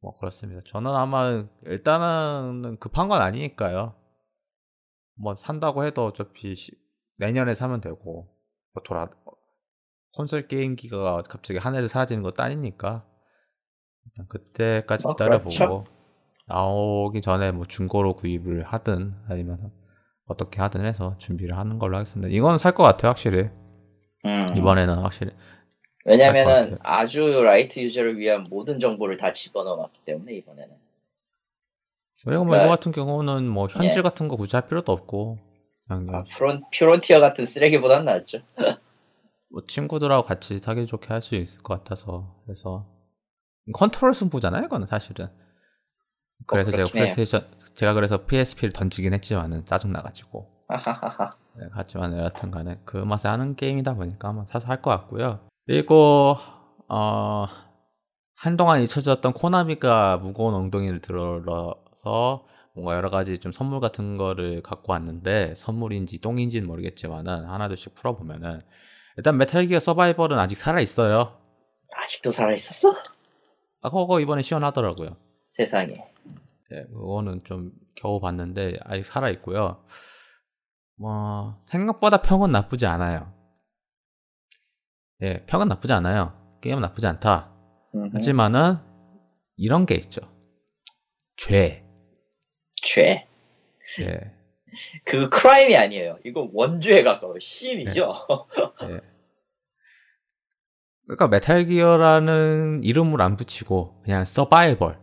[0.01, 0.61] 뭐 그렇습니다.
[0.66, 3.94] 저는 아마 일단은 급한 건 아니니까요.
[5.18, 6.55] 뭐 산다고 해도 어차피
[7.18, 8.28] 내년에 사면 되고
[8.74, 9.09] 뭐 돌아
[10.16, 13.07] 콘솔 게임기가 갑자기 하늘에 사라지는 것도 아니니까
[14.07, 15.84] 일단 그때까지 어, 기다려보고 그렇죠.
[16.47, 19.72] 나오기 전에 뭐 중고로 구입을 하든 아니면
[20.26, 22.32] 어떻게 하든 해서 준비를 하는 걸로 하겠습니다.
[22.32, 23.51] 이거는 살것 같아요, 확실히.
[24.24, 24.47] 음.
[24.57, 25.32] 이번에는 확실히.
[26.07, 30.74] 왜냐면은 아주 light user를 위한 모든 정보를 다 집어넣어놨기 때문에 이번에는.
[32.24, 34.02] 그리고 뭐 그러니까, 이거 같은 경우는 뭐 현질 예.
[34.02, 35.38] 같은 거 굳이 할 필요도 없고
[35.86, 38.38] 그냥 아, 프론, 프론티어 같은 쓰레기보단 낫죠.
[39.50, 42.86] 뭐 친구들하고 같이 사기 좋게 할 수 있을 것 같아서 그래서
[43.74, 45.26] 컨트롤 승부잖아요, 이거는 사실은.
[46.46, 50.46] 그래서 제가 플레이스테이션 제가 그래서 PSP를 던지긴 했지만은 짜증 나가지고.
[51.57, 55.40] 네, 하지만 여하튼 간에 그 맛에 하는 게임이다 보니까 한번 사서 할 것 같고요.
[55.67, 56.37] 그리고
[56.89, 57.47] 어
[58.37, 65.55] 한동안 잊혀졌던 코나미가 무거운 엉덩이를 들어서 뭔가 여러 가지 좀 선물 같은 거를 갖고 왔는데
[65.57, 68.61] 선물인지 똥인지는 모르겠지만은 하나둘씩 풀어보면은
[69.17, 71.39] 일단 메탈 기어 서바이벌은 아직 살아 있어요.
[71.97, 72.91] 아직도 살아 있었어?
[73.81, 75.16] 아 그거 이번에 시연하더라고요.
[75.51, 75.93] 세상에.
[76.71, 79.83] 네, 그거는 좀 겨우 봤는데 아직 살아 있고요.
[80.99, 83.36] 뭐 생각보다 평은 나쁘지 않아요.
[85.23, 86.33] 예, 평은 나쁘지 않아요.
[86.61, 87.53] 게임은 나쁘지 않다.
[87.95, 88.11] 음흠.
[88.14, 88.79] 하지만은
[89.57, 90.21] 이런 게 있죠.
[91.37, 91.85] 죄.
[92.75, 93.27] 죄.
[94.03, 94.33] 예.
[95.05, 96.19] 그 crime이 아니에요.
[96.25, 97.39] 이거 원죄에 가까워.
[97.39, 98.12] sin이죠.
[98.81, 98.87] 네.
[98.89, 99.01] 네.
[101.07, 104.99] 그러니까 Metal Gear라는 이름을 안 붙이고 그냥 서바이벌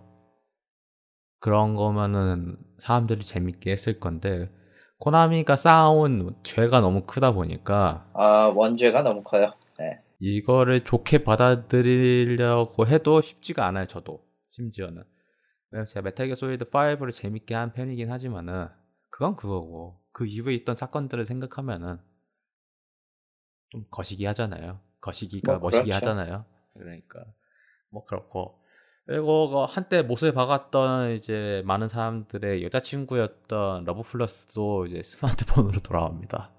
[1.40, 4.52] 그런 거면은 사람들이 재밌게 했을 건데
[5.00, 9.54] 코나미가 쌓아온 죄가 너무 크다 보니까 아 원죄가 너무 커요.
[9.80, 9.98] 네.
[10.20, 13.86] 이거를 좋게 받아들이려고 해도 쉽지가 않아요.
[13.86, 15.04] 저도 심지어는.
[15.88, 18.68] 제가 Metal Gear Solid 5를 재밌게 한 편이긴 하지만은
[19.10, 22.00] 그건 그거고 그 이후에 있던 사건들을 생각하면은
[23.70, 24.80] 좀 거시기 하잖아요.
[25.02, 25.96] 거시기가 뭐 멋이기 그렇죠.
[26.10, 26.46] 하잖아요.
[26.76, 27.26] 그러니까
[27.90, 28.60] 뭐 그렇고
[29.06, 36.52] 그리고 그 한때 못을 박았던 이제 많은 사람들의 여자친구였던 Love Plus도 이제 스마트폰으로 돌아옵니다.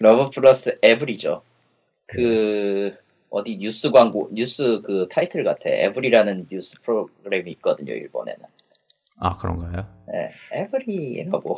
[0.00, 1.42] Love Plus Every죠.
[2.08, 2.96] 그
[3.30, 5.62] 어디 뉴스 광고 뉴스 그 타이틀 같아.
[5.66, 8.44] Every라는 뉴스 프로그램이 있거든요 일본에는.
[9.18, 9.86] 아 그런가요?
[10.12, 11.56] 예, Every라고.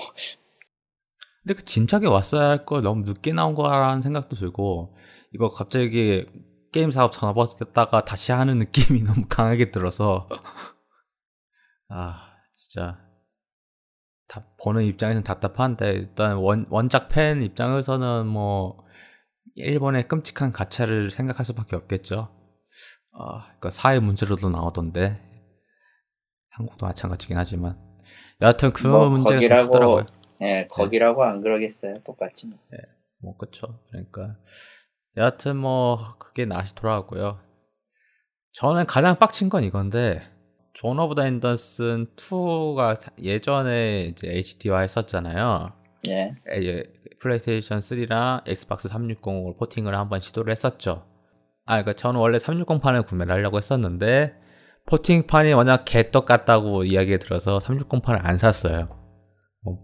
[1.43, 4.97] 근데 그 진작에 왔어야 할거 너무 늦게 나온 거라는 생각도 들고
[5.33, 6.27] 이거 갑자기
[6.73, 10.29] 게임 사업 접었다가 다시 하는 느낌이 너무 강하게 들어서
[11.89, 12.99] 아 진짜
[14.29, 18.85] 다 보는 입장에서는 답답한데 일단 원, 원작 팬 입장에서는 뭐
[19.57, 22.29] 일본의 끔찍한 가차를 생각할 수밖에 없겠죠.
[23.13, 25.21] 아, 그러니까 사회 문제로도 나오던데
[26.51, 27.79] 한국도 마찬가지긴 하지만
[28.41, 30.07] 여하튼 그 뭐 문제가 좀 거기라고- 크더라고요.
[30.43, 31.95] 예, 거기라고 안 그러겠어요.
[32.05, 32.59] 똑같지 뭐.
[33.23, 33.81] 뭐 그쵸.
[33.91, 34.37] 그러니까
[35.17, 37.41] 여하튼 뭐 그게 다시 돌아왔고요.
[38.53, 40.23] 저는 가장 빡친 건 이건데
[40.75, 45.73] Zone of the Enders 2가 예전에 이제 HD화 했었잖아요.
[46.09, 46.35] 예.
[46.49, 46.83] 에, 예,
[47.21, 51.07] 플레이스테이션 3랑 Xbox 360을 porting을 한번 시도를 했었죠.
[51.65, 54.35] 아, 그러니까 저는 원래 360판을 구매를 하려고 했었는데
[54.87, 58.89] porting판이 워낙 개떡 같다고 이야기 들어서 360판을 안 샀어요.
[59.63, 59.79] 뭐,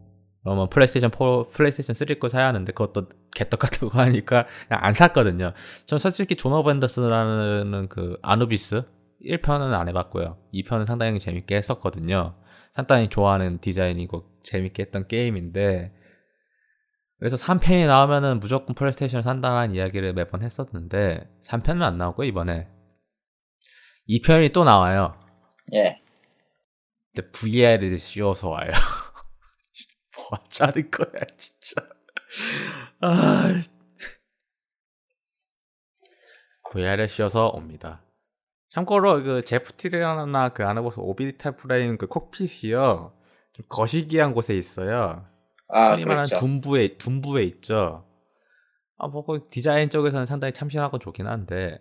[0.44, 1.18] 그러면 플레이스테이션 4,
[1.52, 5.52] 플레이스테이션 3 거 사야 하는데 그것도 개떡 같다고 하니까 그냥 안 샀거든요.
[5.86, 8.82] 전 솔직히 Zone of Enders라는 그 Anubis
[9.24, 10.38] 1편은 안 해봤고요.
[10.54, 12.34] 2편은 상당히 재밌게 했었거든요.
[12.72, 15.92] 상당히 좋아하는 디자인이고 재밌게 했던 게임인데
[17.22, 22.66] 그래서 3편이 나오면은 무조건 PlayStation을 산다는 이야기를 매번 했었는데 3편은 안 나오고 이번에
[24.08, 25.16] 2편이 또 나와요.
[25.72, 26.02] 예.
[27.14, 28.72] 근데 VR을 씌워서 와요.
[30.18, 31.76] 뭐 하자는 거야 진짜.
[33.02, 33.54] 아,
[36.72, 38.02] VR을 씌워서 옵니다.
[38.70, 43.16] 참고로 그 제프 티레나 그 아나보스 오비탈 프레임 그 콕핏이요.
[43.52, 45.31] 좀 거시기한 곳에 있어요.
[45.72, 46.40] 아, 흔히 말하는 그렇죠.
[46.44, 48.06] 둔부에 둔부에 있죠.
[48.98, 51.80] 아, 뭐그 디자인 쪽에서는 상당히 참신하고 좋긴 한데,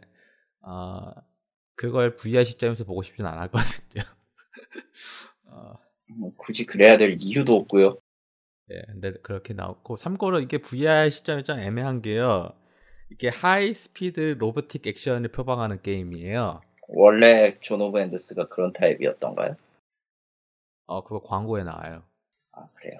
[0.61, 1.13] 아
[1.75, 4.03] 그걸 VR 시점에서 보고 싶진 않았거든요.
[5.47, 5.73] 어,
[6.17, 7.97] 뭐 굳이 그래야 될 이유도 없고요.
[8.71, 12.53] 예, 근데 그렇게 나왔고 참고로 이게 VR 시점이 좀 애매한 게요.
[13.09, 16.61] 이게 high speed robotic action을 표방하는 게임이에요.
[16.87, 19.55] 원래 Zone of Enders가 그런 타입이었던가요?
[20.85, 22.03] 어, 그거 광고에 나와요.
[22.53, 22.99] 아, 그래요.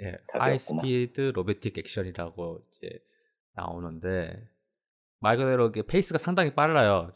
[0.00, 0.84] 예, 답이 high 없구만.
[0.84, 2.98] speed robotic action이라고 이제
[3.54, 4.48] 나오는데
[5.20, 7.12] 말 그대로 페이스가 상당히 빨라요.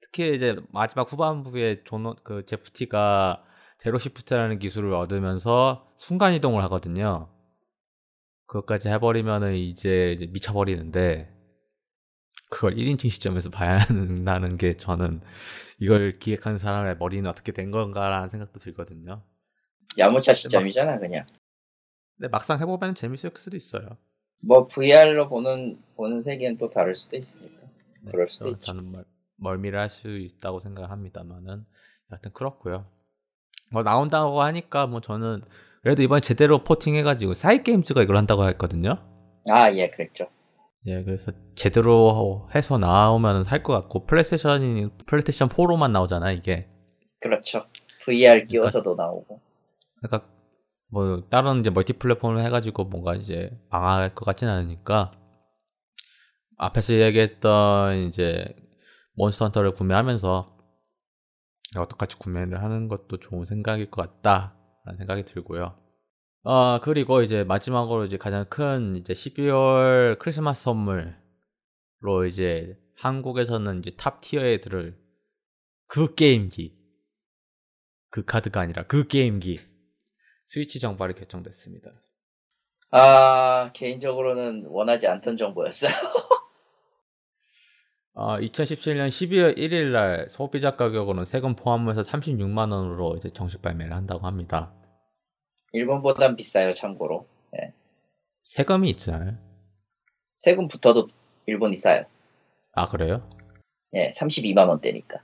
[0.00, 3.44] 특히 이제 마지막 후반부에 존, 그 Jehuty가
[3.78, 7.28] Zero Shift라는 기술을 얻으면서 순간 이동을 하거든요.
[8.46, 11.32] 그것까지 해버리면은 이제 이제 미쳐버리는데
[12.50, 15.22] 그걸 1인칭 시점에서 봐야 한다는 게 저는
[15.78, 19.22] 이걸 기획한 사람의 머리는 어떻게 된 건가라는 생각도 들거든요.
[19.98, 21.24] 야무차 시점이잖아, 그냥.
[22.20, 23.88] 근데 막상 해보면 재밌을 수도 있어요.
[24.42, 27.66] 뭐 VR로 보는 보는 세계는 또 다를 수도 있으니까.
[28.02, 28.66] 네, 그럴 수도 저- 있죠.
[28.66, 29.04] 저는 멀,
[29.36, 31.64] 멀미를 할 수 있다고 생각을 합니다만은
[32.12, 32.86] 여하튼 그렇고요.
[33.72, 35.42] 뭐 나온다고 하니까 뭐 저는
[35.82, 38.96] 그래도 이번에 제대로 porting 해가지고 Cygames가 이걸 한다고 했거든요.
[39.50, 40.26] 아, 예, 그랬죠.
[40.86, 46.68] 예, 그래서 제대로 해서 나오면 할것 같고 PlayStation이 PlayStation 4로만 나오잖아 이게.
[47.20, 47.64] 그렇죠.
[48.04, 49.40] VR 끼워서도 나오고.
[50.02, 50.28] 그러니까
[50.92, 55.12] 뭐 다른 이제 multi platform을 해가지고 뭔가 이제 망할 것 같지는 않으니까
[56.58, 58.44] 앞에서 얘기했던 이제
[59.14, 60.58] Monster Hunter를 구매하면서
[61.78, 65.78] 어떡같이 구매를 하는 것도 좋은 생각일 것 같다라는 생각이 들고요.
[66.42, 71.14] 아 그리고 이제 마지막으로 이제 가장 큰 이제 12월 크리스마스 선물로
[72.26, 74.98] 이제 한국에서는 이제 top tier에 들을
[75.86, 76.76] 그 게임기
[78.10, 79.69] 그 카드가 아니라 그 게임기
[80.50, 81.92] 스위치 정발이 결정됐습니다.
[82.90, 85.92] 아, 개인적으로는 원하지 않던 정보였어요.
[88.14, 94.26] 아, 2017년 12월 1일 날 소비자 가격으로는 세금 포함해서 36만 원으로 이제 정식 발매를 한다고
[94.26, 94.74] 합니다.
[95.72, 97.28] 일본보단 비싸요, 참고로.
[98.42, 99.38] 세금이 있잖아요.
[100.34, 101.06] 세금 붙어도
[101.46, 102.06] 일본이 싸요.
[102.72, 103.30] 아, 그래요?
[103.94, 105.22] 예, 32만 원대니까.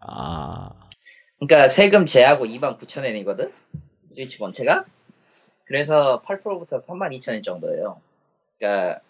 [0.00, 0.88] 아,
[1.38, 3.52] 그러니까 세금 제하고 2만 9천 엔이거든?
[4.12, 4.84] 스위치 본체가?
[5.64, 8.00] 그래서 8%부터 3만 2천 엔 정도예요.
[8.58, 9.00] 그러니까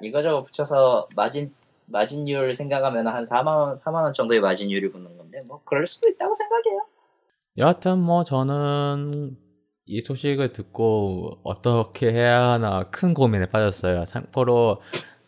[0.00, 1.54] 이거저거 붙여서 마진
[1.86, 6.34] 마진율 생각하면 한 4만 원, 4만 원 정도의 마진율이 붙는 건데, 뭐, 그럴 수도 있다고
[6.34, 6.86] 생각해요.
[7.56, 9.36] 여하튼 뭐 저는
[9.84, 14.04] 이 소식을 듣고 어떻게 해야 하나 큰 고민에 빠졌어요.
[14.04, 14.80] 참고로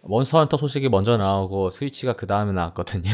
[0.02, 3.10] 몬스터 헌터 소식이 먼저 나오고 스위치가 그 다음에 나왔거든요.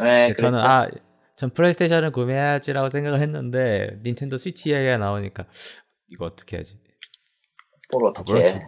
[0.00, 0.66] 네, 저는 그렇죠.
[0.66, 0.88] 아,
[1.36, 5.46] 전 플레이스테이션을 구매해야지라고 생각을 했는데 닌텐도 스위치 이야기가 나오니까
[6.08, 6.78] 이거 어떻게 하지?
[7.92, 8.46] 뭘 아, 어떻게.
[8.46, 8.60] 두,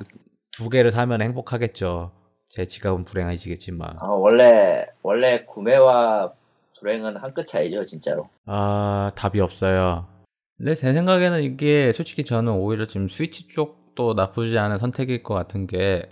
[0.52, 2.12] 두 개를 사면 행복하겠죠.
[2.48, 3.96] 제 지갑은 불행해지겠지만.
[4.00, 6.32] 아, 원래, 원래 구매와
[6.78, 8.28] 불행은 한 끗 차이죠, 진짜로.
[8.46, 10.08] 아, 답이 없어요.
[10.56, 15.66] 근데 제 생각에는 이게 솔직히 저는 오히려 지금 스위치 쪽도 나쁘지 않은 선택일 것 같은
[15.66, 16.08] 게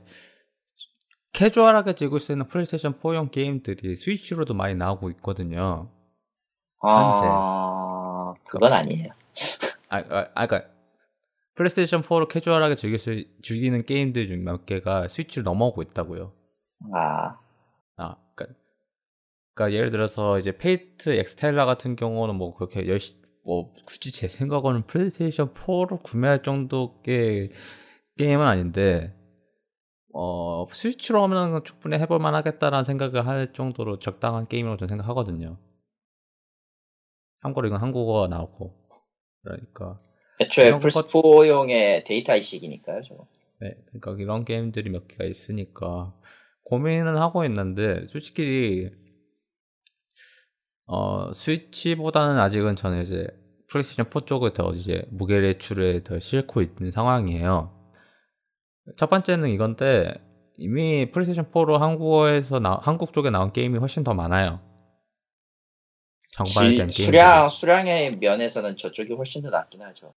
[1.33, 5.91] 캐주얼하게 즐길 수 있는 플레이스테이션 4용 게임들이 Switch로도 많이 나오고 있거든요.
[6.87, 9.11] 아, 그건 아니에요.
[9.89, 10.71] 아, 아, 아 그러니까
[11.55, 16.33] 플레이스테이션 4로 캐주얼하게 즐길 수, 즐기는 게임들 중 몇 개가 Switch로 넘어오고 있다고요.
[16.95, 17.39] 아,
[17.97, 18.59] 아, 그러니까,
[19.55, 24.87] 그러니까 예를 들어서 이제 Fate Extella 같은 경우는 뭐 그렇게 열시 뭐 굳이 제 생각으로는
[24.87, 27.53] 플레이스테이션 4로 구매할 정도의
[28.19, 29.15] 게임은 아닌데
[30.13, 35.59] 어 스위치로 하면 충분히 해볼 만 하겠다라는 생각을 할 정도로 적당한 게임이라고 저는 생각하거든요.
[37.45, 38.75] 참고로 이건 한국어가 나오고
[39.43, 40.01] 그러니까
[40.41, 43.29] 애초에 이런 플스4용의 데이터 이식이니까요, 저거.
[43.61, 46.13] 네, 그러니까 이런 게임들이 몇 개가 있으니까
[46.65, 48.91] 고민은 하고 있는데 솔직히
[50.87, 53.27] 어 스위치보다는 아직은 저는 이제
[53.69, 57.73] 플레이스테이션 4 쪽을 더 이제 무게추를 더 싣고 있는 상황이에요.
[58.97, 60.15] 첫 번째는 이건데
[60.57, 64.61] 이미 플레이스테이션 4로 한국어에서 나, 한국 쪽에 나온 게임이 훨씬 더 많아요.
[66.37, 66.89] 정발된 게임.
[66.89, 70.15] 수량, 수량의 면에서는 저쪽이 훨씬 더 낫긴 하죠.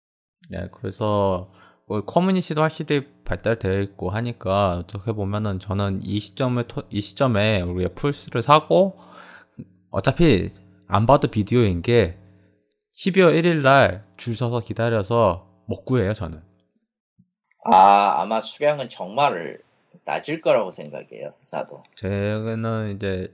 [0.50, 1.52] 네, 그래서
[1.88, 7.94] 뭐 커뮤니티도 확실히 발달되어 있고 하니까 어떻게 보면은 저는 이 시점에 토- 이 시점에 우리가
[7.96, 8.98] 플스를 사고
[9.92, 10.52] 어차피
[10.88, 12.18] 안 봐도 비디오인 게
[12.96, 16.42] 12월 1일 날 줄 서서 기다려서 못 구해요 저는.
[17.66, 19.60] 아, 아마 수량은 정말
[20.06, 21.84] 낮을 거라고 생각해요, 나도.
[21.96, 23.34] 저는 이제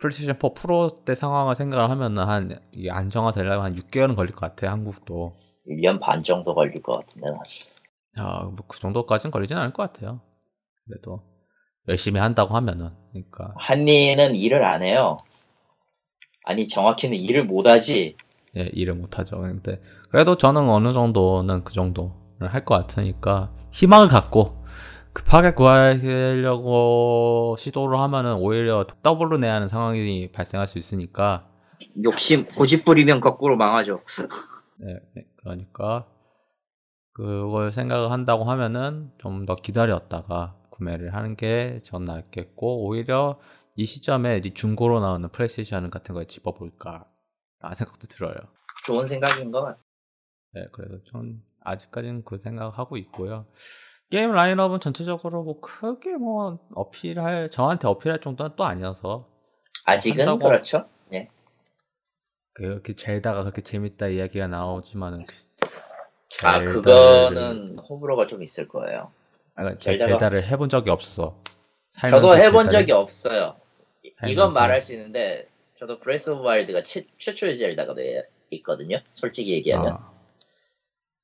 [0.00, 4.40] 플레이스테이션 4 프로 때 상황을 생각을 하면은 한 이게 안정화 되려면 한 6개월은 걸릴 것
[4.40, 5.32] 같아 한국도.
[5.68, 7.28] 1년 반 정도 걸릴 것 같은데.
[7.30, 7.38] 난.
[8.18, 10.20] 야, 뭐그 정도까지는 걸리진 않을 것 같아요.
[10.86, 11.22] 그래도
[11.88, 15.16] 열심히 한다고 하면은 그러니까 한니는 일을 안 해요.
[16.44, 18.16] 아니, 정확히는 일을 못 하지.
[18.56, 19.40] 예, 일을 못하죠.
[19.40, 19.80] 근데
[20.10, 24.62] 그래도 저는 어느 정도는 그 정도를 할 것 같으니까 희망을 갖고
[25.14, 31.48] 급하게 구하려고 시도를 하면은 오히려 더블로 내야 하는 상황이 발생할 수 있으니까
[32.04, 34.02] 욕심, 고집 부리면 거꾸로 망하죠.
[34.78, 36.06] 네, 네, 그러니까
[37.12, 43.38] 그걸 생각을 한다고 하면은 좀 더 기다렸다가 구매를 하는 게 전 낫겠고 오히려
[43.76, 47.06] 이 시점에 이제 중고로 나오는 플레이스테이션 같은 거에 집어볼까
[47.60, 48.34] 라는 생각도 들어요.
[48.84, 49.78] 좋은 생각인 것 같아.
[50.54, 53.46] 네, 그래서 전 아직까지는 그 생각을 하고 있고요.
[54.14, 59.26] 게임 라인업은 전체적으로 뭐 크게 뭐 어필할 저한테 어필할 정도는 또 아니어서
[59.86, 60.88] 아직은 그렇죠.
[61.12, 61.26] 예.
[62.52, 65.34] 그렇게 젤다가 그렇게 재밌다 이야기가 나오지만은 그
[66.44, 69.10] 아, 젤다를- 그거는 호불호가 좀 있을 거예요.
[69.56, 71.42] 아, 그러니까 젤다가- 젤다를 해본 적이 없어서
[72.08, 73.56] 저도 살면서 해본 젤다를- 적이 없어요.
[74.04, 74.60] 이- 이건 살면서.
[74.60, 79.00] 말할 수 있는데, 저도 Breath of Wild가 최, 최초의 젤다가 돼 있거든요.
[79.08, 79.92] 솔직히 얘기하면.
[79.92, 80.12] 아,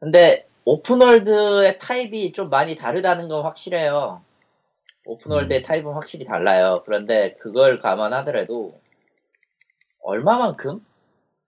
[0.00, 4.22] 근데 open world의 타입이 좀 많이 다르다는 건 확실해요.
[5.04, 5.62] open world의 음.
[5.64, 6.84] 타입은 확실히 달라요.
[6.86, 8.80] 그런데 그걸 감안하더라도
[10.00, 10.86] 얼마만큼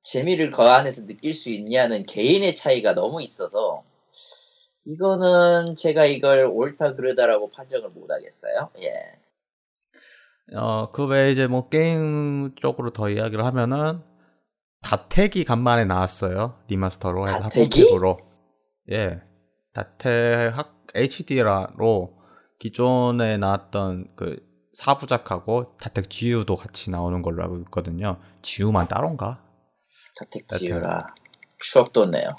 [0.03, 3.85] 재미를 그 안에서 느낄 수 있냐는 개인의 차이가 너무 있어서
[4.85, 8.71] 이거는 제가 이걸 옳다 그르다라고 판정을 못 하겠어요.
[8.81, 10.57] 예.
[10.57, 14.03] 어, 그 외에 이제 뭐 게임 쪽으로 더 이야기를 하면은
[14.81, 16.59] 닷핵이 간만에 나왔어요.
[16.67, 17.39] 리마스터로 해서?
[17.39, 18.32] 합본팩으로.
[18.91, 19.23] 예.
[19.73, 22.19] 닷핵 HD로
[22.59, 24.37] 기존에 나왔던 그
[24.75, 28.19] 사부작하고 다택 지우도 같이 나오는 걸로 알고 있거든요.
[28.43, 29.45] G.U.만 따로인가?
[30.15, 30.67] 자택 다택.
[30.67, 31.15] 지우라
[31.61, 32.35] 추억 돋네요.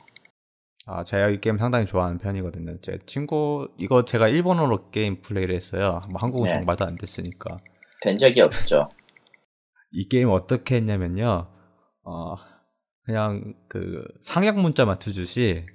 [0.86, 2.82] 아, 제가 이 게임 상당히 좋아하는 편이거든요.
[2.82, 6.02] 제 친구, 이거 제가 일본어로 게임 플레이를 했어요.
[6.10, 6.54] 뭐 한국은 네.
[6.56, 7.60] 정발도 안 됐으니까.
[8.02, 8.89] 된 적이 없죠.
[9.91, 11.48] 이 게임 어떻게 했냐면요.
[12.04, 12.36] 어,
[13.06, 15.66] 그냥 그 상형 문자 맞추듯이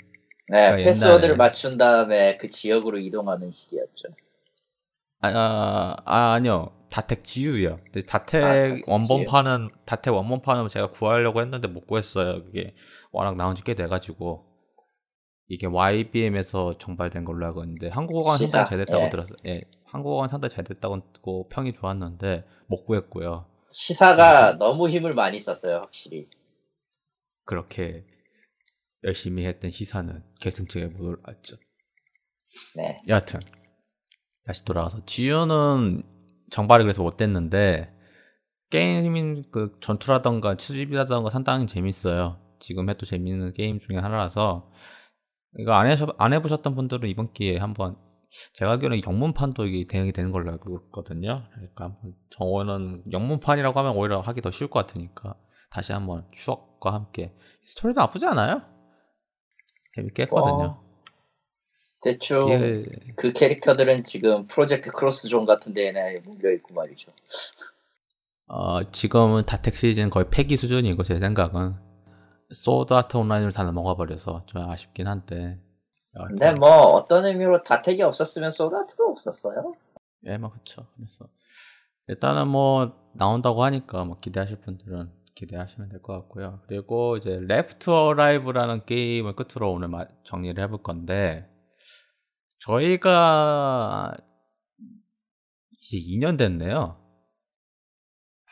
[0.48, 1.36] 네, 아, 패스워드를 옛날에.
[1.36, 4.08] 맞춘 다음에 그 지역으로 이동하는 식이었죠.
[5.20, 6.72] 아, 아, 아 아니요.
[6.90, 7.76] 다택 지우요.
[7.84, 12.44] 근데 다택 아, 다택 원본판은 다택 원본판은 제가 구하려고 했는데 못 구했어요.
[12.44, 12.74] 그게
[13.12, 14.46] 워낙 나온 지 꽤 돼가지고
[15.48, 19.08] 이게 YBM에서 정발된 걸로 알고 있는데 한국어가 상당히 잘 됐다고 예.
[19.08, 19.36] 들었어요.
[19.46, 21.02] 예, 한국어가 상당히 잘 됐다고
[21.50, 23.46] 평이 좋았는데 못 구했고요.
[23.70, 24.58] 시사가 네.
[24.58, 26.28] 너무 힘을 많이 썼어요, 확실히.
[27.44, 28.04] 그렇게
[29.04, 31.56] 열심히 했던 시사는 결승점에 못 올랐죠.
[32.76, 33.02] 네.
[33.08, 33.40] 여하튼
[34.44, 36.02] 다시 돌아가서 지유는
[36.50, 37.94] 정발이 그래서 못 됐는데
[38.70, 42.40] 게임 그 전투라던가 수집이라던가 상당히 재밌어요.
[42.58, 44.70] 지금 해도 재밌는 게임 중에 하나라서
[45.58, 47.96] 이거 안, 해서, 안 해보셨던 분들은 이번 기회에 한번
[48.54, 51.44] 제가 알기로는 영문판도 이게 대응이 되는 걸로 알고 있거든요.
[51.54, 51.96] 그러니까
[52.30, 55.34] 저는 영문판이라고 하면 오히려 하기 더 쉬울 것 같으니까
[55.70, 57.34] 다시 한번 추억과 함께
[57.66, 58.77] 스토리도 나쁘지 않아요.
[59.98, 60.78] 재밌게 했거든요.
[60.80, 60.84] 어,
[62.00, 62.82] 대충 예.
[63.16, 65.92] 그 캐릭터들은 지금 프로젝트 크로스존 같은 데에
[66.24, 67.12] 몰려 있고 말이죠.
[68.46, 71.74] 어, 지금은 다텍 시즌 거의 폐기 수준이고 제 생각은
[72.50, 75.60] 소드 아트 온라인을 다 넘어가 버려서 좀 아쉽긴 한데.
[76.28, 79.72] 근데 뭐 어떤 의미로 닷핵이 없었으면 소드 아트도 없었어요.
[80.24, 80.86] 예, 뭐 그렇죠.
[80.96, 81.26] 그래서
[82.06, 86.60] 일단은 뭐 나온다고 하니까 뭐 기대하실 분들은 기대하시면 될 것 같고요.
[86.66, 89.88] 그리고 이제 레프트 얼라이브라는 게임을 끝으로 오늘
[90.24, 91.48] 정리를 해볼 건데
[92.60, 94.14] 저희가
[95.80, 97.00] 이제 2년 됐네요.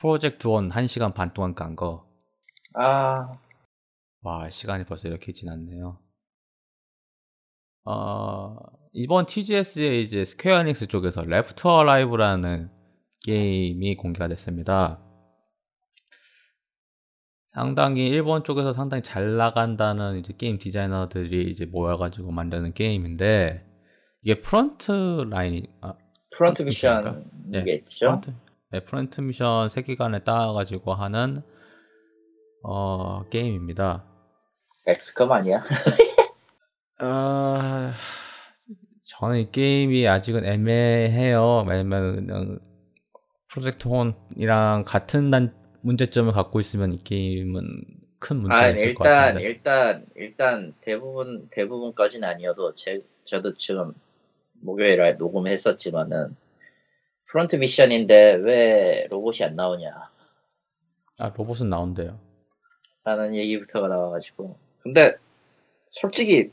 [0.00, 2.06] 프로젝트 혼 1시간 반 동안 깐 거.
[2.74, 3.32] 아.
[4.22, 5.98] 와, 시간이 벌써 이렇게 지났네요.
[7.84, 8.56] 어,
[8.92, 12.70] 이번 TGS에 이제 스퀘어 에닉스 쪽에서 레프트 얼라이브라는
[13.24, 15.05] 게임이 공개가 됐습니다.
[17.56, 23.64] 상당히 일본 쪽에서 상당히 잘 나간다는 이제 게임 디자이너들이 이제 모여가지고 만드는 게임인데
[24.20, 25.94] 이게 프런트 라인이 아,
[26.36, 27.22] 프런트 미션이겠죠?
[27.46, 28.34] 네, 프런트,
[28.72, 31.42] 네, 프런트 미션 세계관에 따가지고 하는
[32.62, 34.04] 어, 게임입니다.
[34.86, 35.62] 엑스컴 아니야?
[37.00, 37.90] 어,
[39.04, 41.64] 저는 이 게임이 아직은 애매해요.
[41.66, 42.60] 왜냐면
[43.48, 45.54] 프로젝트 혼이랑 같은 난
[45.86, 47.84] 문제점을 갖고 있으면 이 게임은
[48.18, 49.44] 큰 문제가 아, 있을 일단, 것 같은데.
[49.44, 53.94] 일단 일단 대부분 대부분까지는 아니어도 제 저도 지금
[54.54, 56.36] 목요일에 녹음했었지만은
[57.26, 59.90] 프론트 미션인데 왜 로봇이 안 나오냐?
[61.18, 62.18] 아 로봇은 나온대요.
[63.04, 65.16] 라는 얘기부터가 나와가지고 근데
[65.90, 66.50] 솔직히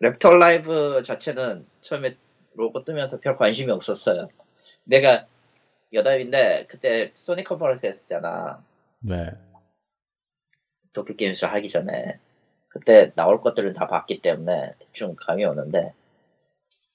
[0.00, 2.16] 레프트 얼라이브 자체는 처음에
[2.54, 4.28] 로고 뜨면서 별 관심이 없었어요.
[4.84, 5.26] 내가
[5.92, 8.62] 여담인데 그때 소니 컨퍼런스 했었잖아.
[9.00, 9.30] 네.
[10.92, 12.18] 도쿄 게임쇼 하기 전에
[12.68, 15.94] 그때 나올 것들은 다 봤기 때문에 대충 감이 오는데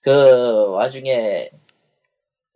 [0.01, 1.51] 그 와중에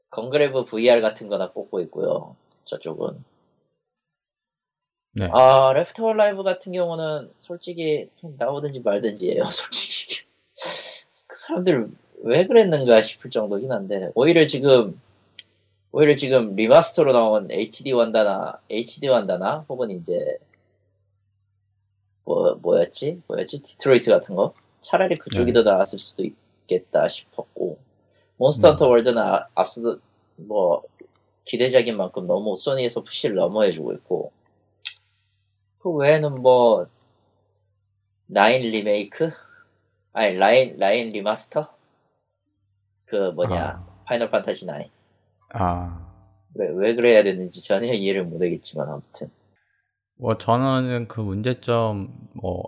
[0.09, 2.35] 건그레브 VR 같은 거나 뽑고 있고요.
[2.65, 3.23] 저쪽은.
[5.13, 5.29] 네.
[5.31, 10.25] 아, 레프트 얼라이브 같은 경우는 솔직히 나오든지 말든지예요, 솔직히.
[11.27, 11.89] 그 사람들
[12.23, 14.99] 왜 그랬는가 싶을 정도긴 한데, 오히려 지금,
[15.97, 20.37] 오히려 지금 리마스터로 나온 HD 완다나, HD 완다나, 혹은 이제,
[22.23, 23.23] 뭐, 뭐였지?
[23.25, 23.63] 뭐였지?
[23.63, 24.53] 디트로이트 같은 거?
[24.81, 25.63] 차라리 그쪽이 네.
[25.63, 27.79] 더 나았을 수도 있겠다 싶었고
[28.37, 28.91] 몬스터 헌터 음.
[28.91, 29.99] 월드는 아, 앞서도
[30.35, 30.83] 뭐
[31.45, 34.31] 기대작인 만큼 너무 소니에서 푸시를 너무 해주고 있고
[35.79, 36.85] 그 외에는 뭐
[38.27, 39.31] 라인 리메이크
[40.13, 41.67] 아니 라인 라인 리마스터
[43.05, 44.03] 그 뭐냐 아.
[44.05, 44.96] 파이널 판타지 9
[45.53, 46.07] 아.
[46.55, 49.29] 왜, 왜 그래야 되는지 전혀 이해를 못하겠지만 아무튼
[50.19, 52.63] 뭐 저는 그 문제점 뭐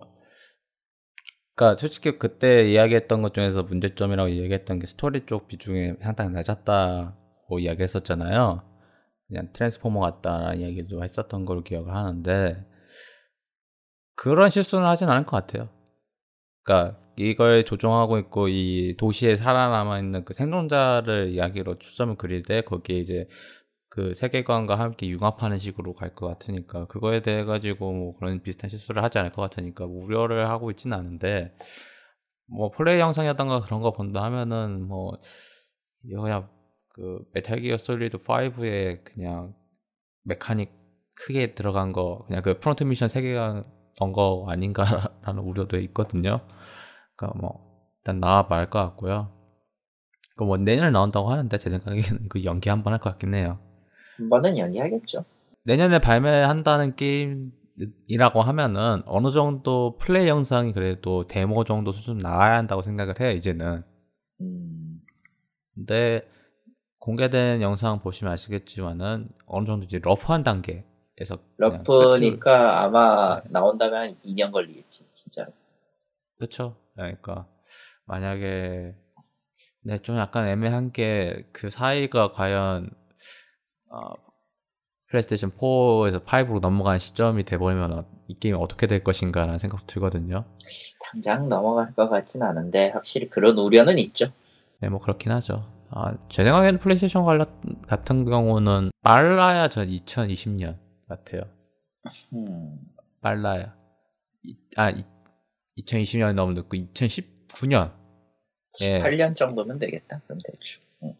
[1.56, 8.62] 그러니까 솔직히 그때 이야기했던 것 중에서 문제점이라고 얘기했던 게 스토리 쪽 비중이 상당히 낮았다고 이야기했었잖아요.
[9.28, 12.66] 그냥 트랜스포머 같다라는 얘기도 했었던 걸로 기억을 하는데
[14.16, 15.70] 그런 실수는 하진 않을 것 같아요.
[16.70, 23.00] 그러니까 이걸 조종하고 있고 이 도시에 살아남아 있는 그 생존자를 이야기로 초점을 그릴 때 거기에
[23.00, 23.28] 이제
[23.90, 29.04] 그 세계관과 함께 융합하는 식으로 갈 것 같으니까 그거에 대해 가지고 뭐 그런 비슷한 실수를
[29.04, 31.56] 하지 않을 것 같으니까 우려를 하고 있지는 않은데
[32.46, 35.18] 뭐 플레이 영상이었던가 그런 거 본다 하면은 뭐
[36.04, 36.48] 이거야
[36.90, 39.56] 그 메탈 기어 솔리드 5에 그냥
[40.24, 40.72] 메카닉
[41.16, 43.66] 크게 들어간 거 그냥 그 프론트 미션 세계관
[44.14, 46.42] 거 아닌가라는 우려도 있거든요.
[47.16, 47.66] 그러니까 뭐
[48.02, 49.32] 일단 나와 봐야 알 것 같고요.
[50.38, 53.60] 그뭐 내년에 나온다고 하는데 제 생각에는 그 연기 한 번 할 것 같긴 해요.
[54.18, 55.26] 한 번은 연기하겠죠.
[55.64, 63.20] 내년에 발매한다는 게임이라고 하면은 어느 정도 플레이 영상이 그래도 데모 정도 수준 나와야 한다고 생각을
[63.20, 63.84] 해요, 이제는.
[64.42, 65.00] 음.
[65.76, 66.22] 근데
[67.00, 70.86] 공개된 영상 보시면 아시겠지만은 어느 정도 이제 러프한 단계
[71.20, 73.50] 에서 러프니까 아마 네.
[73.50, 75.48] 나온다면 2년 걸리겠지, 진짜.
[76.38, 76.78] 그렇죠.
[76.96, 77.46] 그러니까
[78.06, 78.96] 만약에
[79.82, 82.90] 네, 좀 약간 애매한 게 그 사이가 과연
[83.92, 84.14] 어,
[85.10, 90.46] 플레이스테이션 4에서 5로 넘어가는 시점이 돼버리면 이 게임이 어떻게 될 것인가라는 생각도 들거든요.
[91.12, 94.28] 당장 넘어갈 것 같진 않은데 확실히 그런 우려는 있죠.
[94.80, 95.66] 네, 뭐 그렇긴 하죠.
[95.90, 97.48] 아, 제 생각에는 플레이스테이션 관련
[97.88, 100.78] 같은 경우는 빨라야 전 2020년
[101.10, 101.44] 같아요.
[102.34, 102.80] 음.
[103.22, 103.76] 빨라야.
[104.44, 104.92] 이, 아,
[105.78, 107.94] 2020년이 너무 늦고 2019년.
[108.80, 109.34] 18년 예.
[109.34, 110.22] 정도면 되겠다.
[110.26, 110.84] 그럼 대충.
[111.04, 111.16] 응.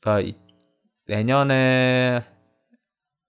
[0.00, 0.38] 그러니까 이,
[1.06, 2.24] 내년에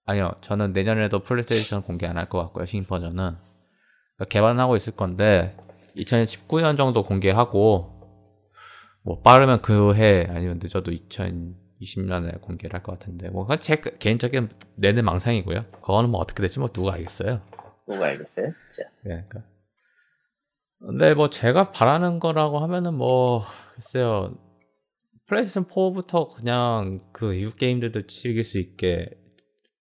[0.06, 3.16] 아니요, 저는 내년에도 플레이스테이션 공개 안 할 것 같고요, 신규 버전은.
[4.18, 5.58] 그러니까 개발은 하고 있을 건데,
[5.96, 7.92] 2019년 정도 공개하고,
[9.04, 10.92] 뭐, 빠르면 그 해, 아니면 늦어도
[11.86, 15.64] 2020년에 공개를 할 것 같은데, 뭐, 제 개인적인 내내 망상이고요.
[15.82, 17.42] 그거는 뭐 어떻게 될지 뭐 누가 알겠어요.
[17.88, 18.90] 누가 알겠어요, 진짜.
[19.04, 19.44] 네, 그러니까.
[20.80, 24.36] 근데 뭐 제가 바라는 거라고 하면은 뭐, 글쎄요.
[25.28, 29.10] 플레이스테이션 4부터 그냥 그 이후 게임들도 즐길 수 있게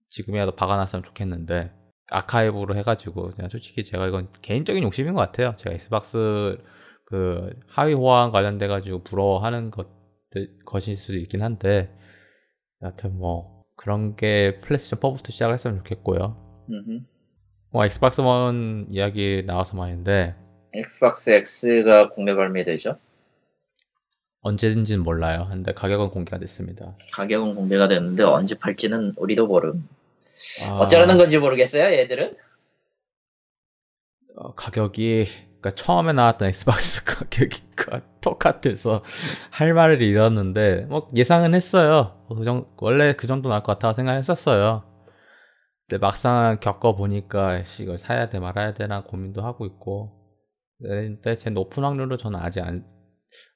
[0.09, 1.73] 지금이라도 박아놨으면 좋겠는데
[2.09, 5.53] 아카이브로 해가지고 그냥 솔직히 제가 이건 개인적인 욕심인 것 같아요.
[5.57, 6.57] 제가 엑스박스
[7.05, 9.91] 그 하위 호환 관련돼 가지고 부러워하는 것들
[10.65, 11.95] 것일 수도 있긴 한데
[12.81, 16.63] 여하튼 뭐 그런 게 플레이스테이션 4부터 시작을 했으면 좋겠고요.
[17.71, 20.36] 뭐 엑스박스 원 이야기 나와서 말인데
[20.75, 22.97] 엑스박스 X가 국내 발매되죠?
[24.41, 25.47] 언젠지는 몰라요.
[25.49, 26.95] 근데 가격은 공개가 됐습니다.
[27.13, 29.88] 가격은 공개가 됐는데 언제 팔지는 우리도 모름.
[30.69, 30.79] 아...
[30.79, 32.38] 어쩌라는 건지 모르겠어요, 얘들은.
[34.36, 35.27] 어, 가격이
[35.66, 39.03] 그러니까 처음에 나왔던 엑스박스 가격과 똑같아서
[39.51, 42.26] 할 말을 잃었는데 뭐 예상은 했어요.
[42.30, 44.84] 그 정, 원래 그 정도 나올 것 같다고 생각했었어요.
[45.88, 50.22] 근데 막상 겪어 보니까 이걸 사야 돼 말아야 되나 고민도 하고 있고.
[50.82, 52.95] 근데 제 높은 확률로 저는 아직 안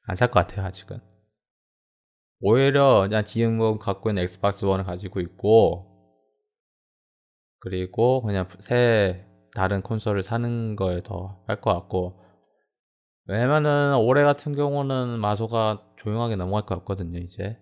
[0.08, 1.00] 안 살 것 같아요, 아직은.
[2.42, 5.86] 오히려 그냥 지금 갖고 있는 Xbox One을 가지고 있고,
[7.60, 12.20] 그리고 그냥 새 다른 콘솔을 사는 걸 더 할 것 같고,
[13.26, 17.58] 왜냐면은 올해 같은 경우는 마소가 조용하게 넘어갈 것 같거든요, 이제.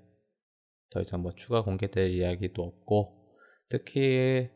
[0.91, 3.13] 더 이상 뭐 추가 공개될 이야기도 없고,
[3.69, 4.49] 특히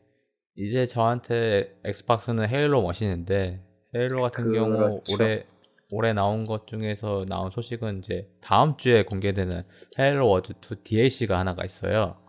[0.56, 3.62] 이제 저한테 Xbox는 Halo machine인데,
[3.94, 4.70] Halo 같은 그렇죠.
[4.72, 5.46] 경우 올해
[5.94, 9.62] 올해 나온 것 중에서 나온 소식은 이제 다음 주에 공개되는
[9.98, 12.21] Halo Wars 2 DLC가 하나가 있어요.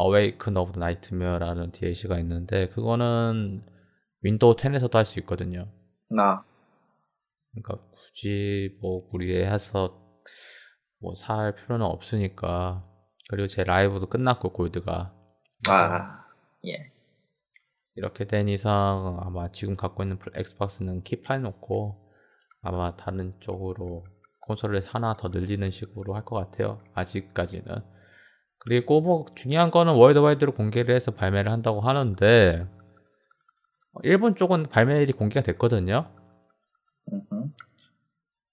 [0.00, 3.64] Awaken of the Nightmare라는 DLC가 있는데 그거는
[4.22, 5.68] Windows 10에서도 할 수 있거든요.
[6.10, 6.44] 나.
[7.52, 10.00] 그러니까 굳이 뭐 무리해서
[11.00, 12.84] 뭐 살 필요는 없으니까
[13.30, 15.14] 그리고 제 Live도 끝났고 Gold가.
[15.68, 16.24] 아
[16.66, 16.92] 예.
[17.94, 21.84] 이렇게 된 이상 아마 지금 갖고 있는 Xbox는 keep해 놓고
[22.62, 24.04] 아마 다른 쪽으로
[24.40, 26.78] 콘솔을 하나 더 늘리는 식으로 할 것 같아요.
[26.94, 27.64] 아직까지는.
[28.68, 32.66] 그리고 뭐 중요한 거는 worldwide로 공개를 해서 발매를 한다고 하는데
[34.02, 36.10] 일본 쪽은 발매일이 공개가 됐거든요.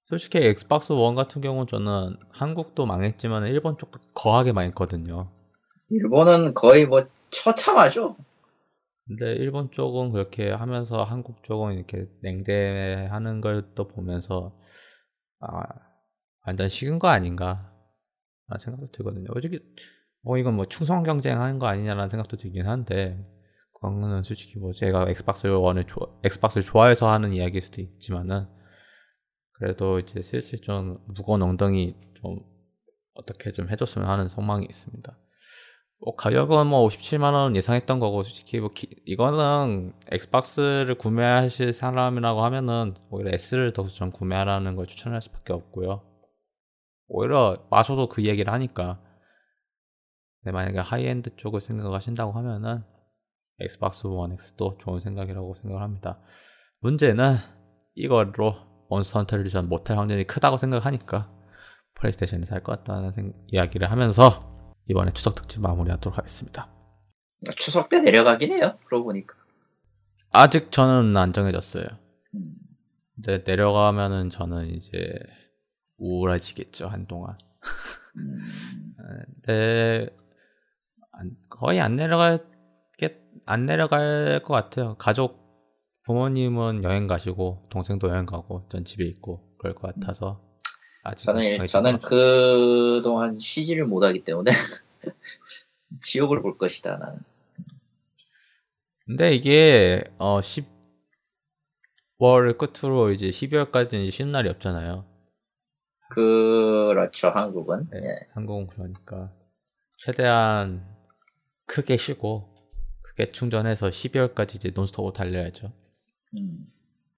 [0.06, 5.32] 솔직히 Xbox One 같은 경우는 저는 한국도 망했지만 일본 쪽도 거하게 망했거든요.
[5.90, 8.16] 일본은 거의 뭐 처참하죠.
[9.08, 14.58] 근데 일본 쪽은 그렇게 하면서 한국 쪽은 이렇게 냉대하는 걸 또 보면서
[15.42, 15.64] 아
[16.48, 17.74] 완전 식은 거 아닌가
[18.58, 19.28] 생각도 들거든요.
[19.34, 19.60] 솔직히
[20.26, 23.24] 뭐 이건 뭐 충성 경쟁하는 거 아니냐라는 생각도 들긴 한데
[23.74, 28.48] 그거는 솔직히 뭐 제가 Xbox One을 좋아, Xbox를 좋아해서 하는 이야기일 수도 있지만은
[29.52, 32.40] 그래도 이제 슬슬 좀 무거운 엉덩이 좀
[33.14, 35.16] 어떻게 좀 해줬으면 하는 소망이 있습니다.
[36.00, 42.96] 뭐 가격은 뭐 57만 원 예상했던 거고 솔직히 뭐 기, 이거는 Xbox를 구매하실 사람이라고 하면은
[43.12, 46.02] 오히려 S를 더 우선 구매하라는 걸 추천할 수밖에 없고요.
[47.08, 49.05] 오히려 마소도 그 얘기를 하니까 네,
[50.52, 52.84] 만약에 하이엔드 쪽을 생각하신다고 하면은
[53.60, 56.20] Xbox One X도 좋은 생각이라고 생각합니다.
[56.80, 57.36] 문제는
[57.96, 58.56] 이걸로
[58.90, 61.32] 몬스터 헌터 리전 못할 확률이 크다고 생각하니까
[61.96, 66.70] 플레이스테이션을 살 것 같다는 생, 이야기를 하면서 이번에 추석 특집 마무리하도록 하겠습니다.
[67.56, 68.78] 추석 때 내려가긴 해요.
[68.86, 69.36] 그러고 보니까.
[70.32, 71.86] 아직 저는 안 정해졌어요.
[72.36, 72.56] 음.
[73.18, 75.18] 이제 내려가면은 저는 이제
[75.98, 77.38] 우울해지겠죠 한동안.
[78.18, 78.40] 음.
[79.48, 80.08] 네,
[81.50, 82.40] 거의 안 내려갈
[83.46, 84.96] 안 내려갈 것 같아요.
[84.98, 85.40] 가족
[86.04, 90.42] 부모님은 여행 가시고 동생도 여행 가고 전 집에 있고 그럴 것 같아서
[91.16, 94.52] 저는 저는 그 동안 쉬지를 못하기 때문에
[96.02, 97.20] 지옥을 볼 것이다 나는.
[99.06, 100.66] 근데 이게 어 10,
[102.18, 105.06] 월 끝으로 이제 12월까지는 쉬는 날이 없잖아요.
[106.10, 107.88] 그렇죠, 한국은.
[107.92, 108.28] 네, 예.
[108.34, 109.32] 한국은 그러니까
[110.00, 110.95] 최대한
[111.66, 112.56] 크게 쉬고
[113.02, 115.72] 크게 충전해서 12월까지 이제 논스톱으로 달려야죠.
[116.38, 116.66] 음.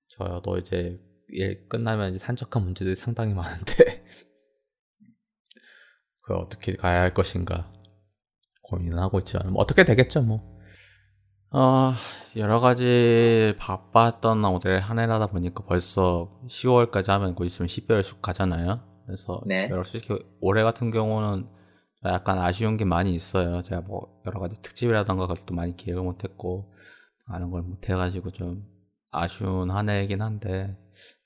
[0.09, 4.05] 저도 이제 일 끝나면 이제 산적한 문제들이 상당히 많은데
[6.21, 7.71] 그걸 어떻게 가야 할 것인가
[8.63, 10.57] 고민은 하고 있지만 뭐 어떻게 되겠죠 뭐.
[11.49, 11.93] 어,
[12.35, 18.81] 여러 가지 바빴던 올해 한 해라다 보니까 벌써 10월까지 하면 곧 있으면 12월 쑥 가잖아요.
[19.05, 19.69] 그래서 네.
[19.71, 21.47] 여러 솔직히 올해 같은 경우는
[22.05, 23.61] 약간 아쉬운 게 많이 있어요.
[23.63, 26.73] 제가 뭐 여러 가지 특집이라던가 그것도 많이 기획을 못했고
[27.25, 28.63] 많은 걸 못해가지고 좀
[29.11, 30.77] 아쉬운 한 해이긴 한데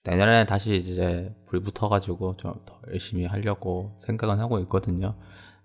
[0.04, 5.18] 내년에 다시 이제 불 붙어가지고 좀 더 열심히 하려고 생각은 하고 있거든요.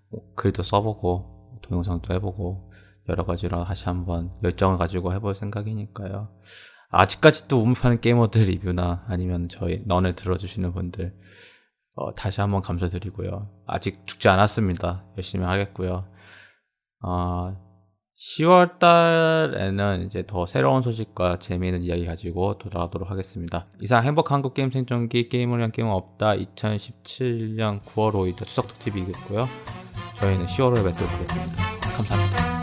[0.09, 2.71] 뭐 글도 써보고 동영상도 해보고
[3.09, 6.29] 여러 가지로 다시 한번 열정을 가지고 해볼 생각이니까요.
[6.89, 11.15] 아직까지도 우물파는 게이머들 리뷰나 아니면 저희 넌을 들어주시는 분들
[11.97, 13.49] 어, 다시 한번 감사드리고요.
[13.65, 15.03] 아직 죽지 않았습니다.
[15.17, 16.05] 열심히 하겠고요.
[17.03, 17.57] 어,
[18.17, 23.67] 10월 달에는 이제 더 새로운 소식과 재미있는 이야기 가지고 돌아가도록 하겠습니다.
[23.81, 29.47] 이상 행복 한국 게임 생존기 게임을 위한 게임은 없다 2017년 9월 5일 추석 특집이겠고요.
[30.19, 31.63] 저희는 10월에 뵙도록 하겠습니다.
[31.95, 32.56] 감사합니다.